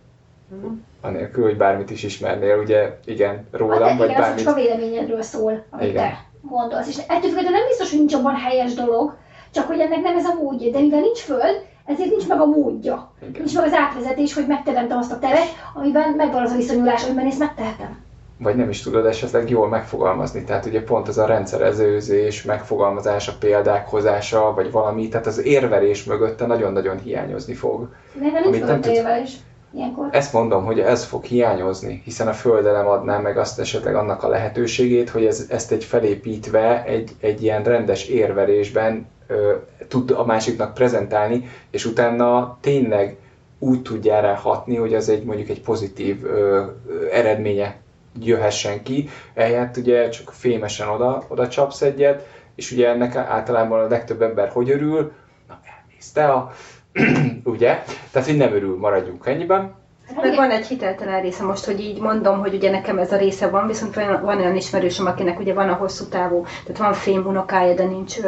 Anélkül, 1.01 1.43
hogy 1.43 1.57
bármit 1.57 1.89
is 1.89 2.03
ismernél, 2.03 2.57
ugye, 2.57 2.97
igen, 3.05 3.47
rólam, 3.51 3.81
Hát, 3.81 3.97
vagy 3.97 4.09
igen, 4.09 4.21
bármit. 4.21 4.43
csak 4.43 4.53
a 4.53 4.59
véleményedről 4.59 5.21
szól, 5.21 5.63
amit 5.69 5.87
Igen. 5.89 6.03
te 6.03 6.25
gondolsz. 6.41 6.87
És 6.87 6.97
ettől 6.97 7.29
függetlenül 7.29 7.51
nem 7.51 7.67
biztos, 7.67 7.89
hogy 7.89 7.99
nincs 7.99 8.13
abban 8.13 8.35
helyes 8.35 8.73
dolog, 8.73 9.15
csak 9.51 9.67
hogy 9.67 9.79
ennek 9.79 10.01
nem 10.01 10.17
ez 10.17 10.25
a 10.25 10.33
módja. 10.41 10.71
De 10.71 10.79
mivel 10.79 10.99
nincs 10.99 11.19
föld, 11.19 11.65
ezért 11.85 12.09
nincs 12.09 12.27
meg 12.27 12.39
a 12.41 12.45
módja. 12.45 13.11
Igen. 13.21 13.31
Nincs 13.37 13.55
meg 13.55 13.65
az 13.65 13.73
átvezetés, 13.73 14.33
hogy 14.33 14.47
megteremtem 14.47 14.97
azt 14.97 15.11
a 15.11 15.19
teret, 15.19 15.47
amiben 15.73 16.09
megvan 16.09 16.41
az 16.43 16.51
a 16.51 16.55
viszonyulás, 16.55 17.03
amiben 17.05 17.25
ezt 17.25 17.39
megtehetem. 17.39 18.03
vagy 18.39 18.55
nem 18.55 18.69
is 18.69 18.81
tudod 18.81 19.05
esetleg 19.05 19.49
jól 19.49 19.67
megfogalmazni. 19.67 20.43
Tehát 20.43 20.65
ugye 20.65 20.83
pont 20.83 21.07
ez 21.07 21.17
a 21.17 21.25
rendszerezőzés, 21.25 22.43
megfogalmazása, 22.43 23.33
példák 23.39 23.87
hozása, 23.89 24.53
vagy 24.53 24.71
valami, 24.71 25.07
tehát 25.07 25.25
az 25.27 25.43
érvelés 25.45 26.03
mögötte 26.03 26.45
nagyon-nagyon 26.45 26.97
hiányozni 26.99 27.53
fog. 27.53 27.89
De 28.13 28.25
nem 28.31 28.49
nem 28.65 28.81
tudsz- 28.81 28.95
érvelés 28.97 29.35
ilyenkor. 29.75 30.07
Ezt 30.11 30.33
mondom, 30.33 30.65
hogy 30.65 30.79
ez 30.79 31.03
fog 31.03 31.23
hiányozni, 31.23 32.01
hiszen 32.03 32.27
a 32.27 32.33
Föld 32.33 32.63
nem 32.63 32.87
adná 32.87 33.19
meg 33.19 33.37
azt 33.37 33.59
esetleg 33.59 33.95
annak 33.95 34.23
a 34.23 34.27
lehetőségét, 34.27 35.09
hogy 35.09 35.25
ez, 35.25 35.45
ezt 35.49 35.71
egy 35.71 35.83
felépítve 35.83 36.83
egy, 36.83 37.11
egy 37.19 37.43
ilyen 37.43 37.63
rendes 37.63 38.07
érvelésben 38.07 39.07
ö, 39.27 39.53
tud 39.87 40.11
a 40.11 40.25
másiknak 40.25 40.73
prezentálni, 40.73 41.49
és 41.71 41.85
utána 41.85 42.57
tényleg 42.61 43.17
úgy 43.59 43.81
tudja 43.81 44.19
rá 44.19 44.33
hatni, 44.33 44.75
hogy 44.75 44.93
az 44.93 45.09
egy 45.09 45.23
mondjuk 45.23 45.49
egy 45.49 45.61
pozitív 45.61 46.23
ö, 46.23 46.63
eredménye 47.11 47.83
jöhessen 48.19 48.83
ki. 48.83 49.09
Ehelyett 49.33 49.77
ugye 49.77 50.09
csak 50.09 50.31
fémesen 50.31 50.87
oda, 50.87 51.23
oda 51.27 51.47
csapsz 51.47 51.81
egyet, 51.81 52.27
és 52.55 52.71
ugye 52.71 52.89
ennek 52.89 53.15
általában 53.15 53.79
a 53.79 53.87
legtöbb 53.87 54.21
ember 54.21 54.49
hogy 54.49 54.69
örül? 54.69 55.11
Na, 55.47 55.59
elnézte 55.63 56.25
a... 56.25 56.51
ugye? 57.43 57.83
Tehát, 58.11 58.27
hogy 58.27 58.37
nem 58.37 58.53
örül, 58.53 58.77
maradjunk 58.77 59.25
ennyiben. 59.25 59.75
Meg 60.21 60.35
van 60.35 60.49
egy 60.51 60.67
hiteltelen 60.67 61.21
része 61.21 61.43
most, 61.43 61.65
hogy 61.65 61.79
így 61.79 61.99
mondom, 61.99 62.39
hogy 62.39 62.53
ugye 62.53 62.71
nekem 62.71 62.97
ez 62.97 63.11
a 63.11 63.17
része 63.17 63.47
van, 63.47 63.67
viszont 63.67 63.95
van, 63.95 64.21
van 64.21 64.37
olyan 64.37 64.55
ismerősöm, 64.55 65.05
akinek 65.05 65.39
ugye 65.39 65.53
van 65.53 65.69
a 65.69 65.73
hosszú 65.73 66.05
távú, 66.05 66.45
tehát 66.63 66.77
van 66.77 66.93
fém 66.93 67.25
unokája, 67.25 67.73
de 67.73 67.83
nincs 67.85 68.19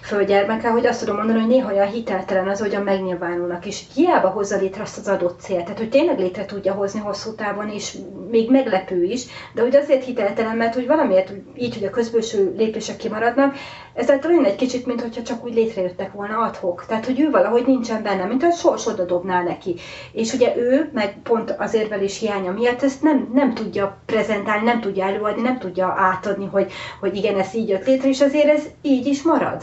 ö, 0.00 0.06
földgyermeke, 0.12 0.70
hogy 0.70 0.86
azt 0.86 1.00
tudom 1.00 1.16
mondani, 1.16 1.38
hogy 1.38 1.48
néha 1.48 1.72
olyan 1.72 1.86
hiteltelen 1.86 2.48
az, 2.48 2.60
hogyan 2.60 2.82
megnyilvánulnak, 2.82 3.66
és 3.66 3.82
hiába 3.94 4.28
hozza 4.28 4.56
létre 4.56 4.82
azt 4.82 4.98
az 4.98 5.08
adott 5.08 5.40
célt, 5.40 5.62
tehát 5.62 5.78
hogy 5.78 5.88
tényleg 5.88 6.18
létre 6.18 6.44
tudja 6.44 6.72
hozni 6.72 7.00
hosszú 7.00 7.34
távon, 7.34 7.68
és 7.68 7.96
még 8.30 8.50
meglepő 8.50 9.02
is, 9.02 9.24
de 9.54 9.62
hogy 9.62 9.76
azért 9.76 10.04
hiteltelen, 10.04 10.56
mert 10.56 10.74
hogy 10.74 10.86
valamiért 10.86 11.32
így, 11.56 11.74
hogy 11.74 11.84
a 11.84 11.90
közbőső 11.90 12.54
lépések 12.56 12.96
kimaradnak, 12.96 13.54
ezáltal 13.94 14.30
olyan 14.30 14.44
egy 14.44 14.56
kicsit, 14.56 14.86
mint 14.86 15.00
hogyha 15.00 15.22
csak 15.22 15.44
úgy 15.44 15.54
létrejöttek 15.54 16.12
volna 16.12 16.38
adhok. 16.38 16.84
Tehát, 16.86 17.06
hogy 17.06 17.20
ő 17.20 17.30
valahogy 17.30 17.66
nincsen 17.66 18.02
benne, 18.02 18.24
mint 18.24 18.42
hogy 18.42 18.54
sors 18.54 18.86
oda 18.86 19.04
dobnál 19.04 19.42
neki. 19.42 19.74
És 20.12 20.32
ugye 20.32 20.56
ő, 20.56 20.90
meg 20.92 21.16
pont 21.22 21.54
az 21.58 21.74
érvelés 21.74 22.18
hiánya 22.18 22.52
miatt 22.52 22.82
ezt 22.82 23.02
nem, 23.02 23.30
nem 23.32 23.54
tudja 23.54 23.98
prezentálni, 24.06 24.64
nem 24.64 24.80
tudja 24.80 25.04
előadni, 25.04 25.42
nem 25.42 25.58
tudja 25.58 25.94
átadni, 25.98 26.46
hogy, 26.46 26.72
hogy 27.00 27.16
igen, 27.16 27.38
ez 27.38 27.54
így 27.54 27.68
jött 27.68 27.86
létre, 27.86 28.08
és 28.08 28.20
azért 28.20 28.48
ez 28.48 28.64
így 28.82 29.06
is 29.06 29.22
marad. 29.22 29.62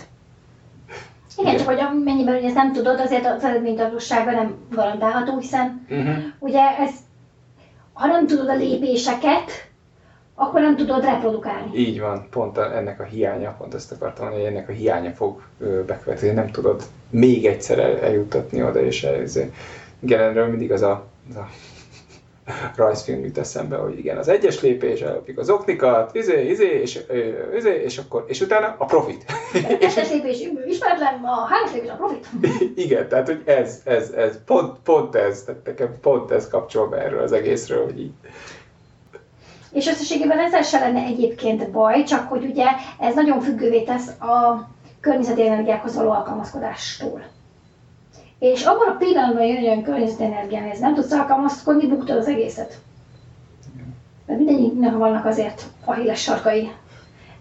Igen, 1.39 1.57
csak 1.57 1.67
hogy 1.67 1.79
amennyiben 1.79 2.33
hogy 2.33 2.43
ezt 2.43 2.55
nem 2.55 2.73
tudod, 2.73 2.99
azért 2.99 3.25
az 3.25 3.43
eredménytartósága 3.43 4.31
nem 4.31 4.55
garantálható, 4.71 5.37
hiszen 5.37 5.87
Uh-huh. 5.89 6.15
ugye 6.39 6.77
ez, 6.77 6.91
ha 7.93 8.07
nem 8.07 8.27
tudod 8.27 8.49
a 8.49 8.55
lépéseket, 8.55 9.67
akkor 10.35 10.61
nem 10.61 10.75
tudod 10.75 11.03
reprodukálni. 11.03 11.77
Így 11.79 11.99
van, 11.99 12.27
pont 12.29 12.57
ennek 12.57 12.99
a 12.99 13.03
hiánya, 13.03 13.55
pont 13.57 13.73
ezt 13.73 13.91
akartam 13.91 14.23
mondani, 14.25 14.45
hogy 14.45 14.55
ennek 14.55 14.69
a 14.69 14.71
hiánya 14.71 15.11
fog 15.11 15.41
bekövetkezni, 15.59 16.29
nem 16.29 16.51
tudod 16.51 16.83
még 17.09 17.45
egyszer 17.45 17.79
el, 17.79 17.99
eljutatni 17.99 18.63
oda, 18.63 18.81
és 18.81 19.03
ez, 19.03 19.39
igen, 19.99 20.19
erről 20.19 20.47
mindig 20.47 20.71
az 20.71 20.81
a, 20.81 21.05
az 21.29 21.35
a 21.35 21.47
rajzfilm 22.75 23.23
jut 23.23 23.37
eszembe, 23.37 23.77
hogy 23.77 23.97
igen, 23.97 24.17
az 24.17 24.27
egyes 24.27 24.61
lépés, 24.61 25.01
ellopjuk 25.01 25.37
az 25.37 25.49
oknikat, 25.49 26.15
izé, 26.15 26.49
izé, 26.49 26.79
és, 26.81 26.99
izé, 27.57 27.81
és 27.83 27.97
akkor, 27.97 28.25
és 28.27 28.41
utána 28.41 28.75
a 28.77 28.85
profit. 28.85 29.25
A 29.53 29.77
kettes 29.77 30.11
lépés 30.11 30.47
ismeretlen, 30.67 31.23
a 31.23 31.45
hármas 31.45 31.73
lépés 31.73 31.89
a 31.89 31.95
profit. 31.95 32.27
igen, 32.85 33.07
tehát 33.07 33.27
hogy 33.27 33.41
ez, 33.45 33.81
ez, 33.83 34.09
ez, 34.09 34.43
pont, 34.45 34.77
pont 34.83 35.15
ez, 35.15 35.43
tehát 35.43 35.65
nekem 35.65 35.99
pont 36.01 36.31
ez 36.31 36.47
kapcsol 36.47 36.87
be 36.87 36.97
erről 36.97 37.21
az 37.21 37.31
egészről, 37.31 37.83
hogy 37.83 37.99
így. 37.99 38.11
És 39.71 39.87
összességében 39.87 40.39
ezzel 40.39 40.61
se 40.61 40.79
lenne 40.79 41.01
egyébként 41.01 41.71
baj, 41.71 42.03
csak 42.03 42.29
hogy 42.29 42.43
ugye 42.43 42.65
ez 42.99 43.15
nagyon 43.15 43.41
függővé 43.41 43.83
tesz 43.83 44.07
a 44.07 44.67
környezeti 44.99 45.45
energiákhoz 45.45 45.95
való 45.95 46.11
alkalmazkodástól. 46.11 47.21
És 48.39 48.63
abban 48.63 48.87
a 48.87 48.97
pillanatban 48.97 49.43
jön 49.43 49.57
egy 49.57 49.65
olyan 49.65 49.83
környezeti 49.83 50.23
energiához, 50.23 50.79
nem 50.79 50.93
tudsz 50.93 51.11
alkalmazkodni, 51.11 51.87
buktad 51.87 52.17
az 52.17 52.27
egészet. 52.27 52.77
Mert 54.25 54.39
mindegyiknek 54.39 54.97
vannak 54.97 55.25
azért 55.25 55.63
ahilles 55.85 56.21
sarkai, 56.21 56.71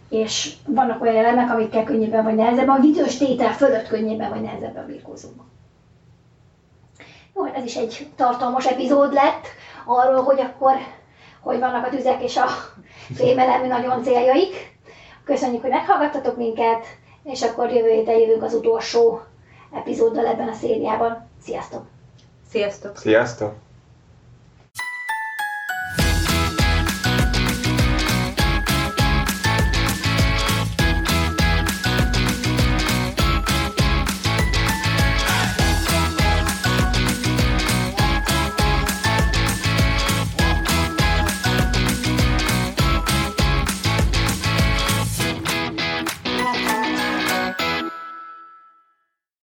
és 0.08 0.54
vannak 0.66 1.02
olyan 1.02 1.16
elemek, 1.16 1.50
amikkel 1.50 1.84
könnyebben 1.84 2.24
vagy 2.24 2.34
nehezebben, 2.34 2.76
a 2.76 2.80
vitős 2.80 3.16
tétel 3.16 3.52
fölött 3.52 3.88
könnyebben 3.88 4.30
vagy 4.30 4.40
nehezebben 4.40 4.86
birkózunk. 4.86 5.40
Jó, 7.34 7.44
hát 7.44 7.56
ez 7.56 7.64
is 7.64 7.76
egy 7.76 8.08
tartalmas 8.16 8.66
epizód 8.66 9.12
lett 9.12 9.46
arról, 9.84 10.22
hogy 10.22 10.40
akkor 10.40 10.74
hogy 11.40 11.58
vannak 11.58 11.86
a 11.86 11.88
tüzek 11.88 12.22
és 12.22 12.36
a 12.36 12.46
fémelemű 13.14 13.66
nagyon 13.66 14.02
céljaik. 14.02 14.76
Köszönjük, 15.24 15.60
hogy 15.60 15.70
meghallgattatok 15.70 16.36
minket, 16.36 16.86
és 17.22 17.42
akkor 17.42 17.70
jövő 17.70 17.90
héten 17.90 18.18
jövünk 18.18 18.42
az 18.42 18.54
utolsó 18.54 19.20
epizóddal 19.72 20.26
ebben 20.26 20.48
a 20.48 20.52
szériában. 20.52 21.26
Sziasztok! 21.42 21.86
Sziasztok! 22.50 22.96
Sziasztok! 22.96 23.54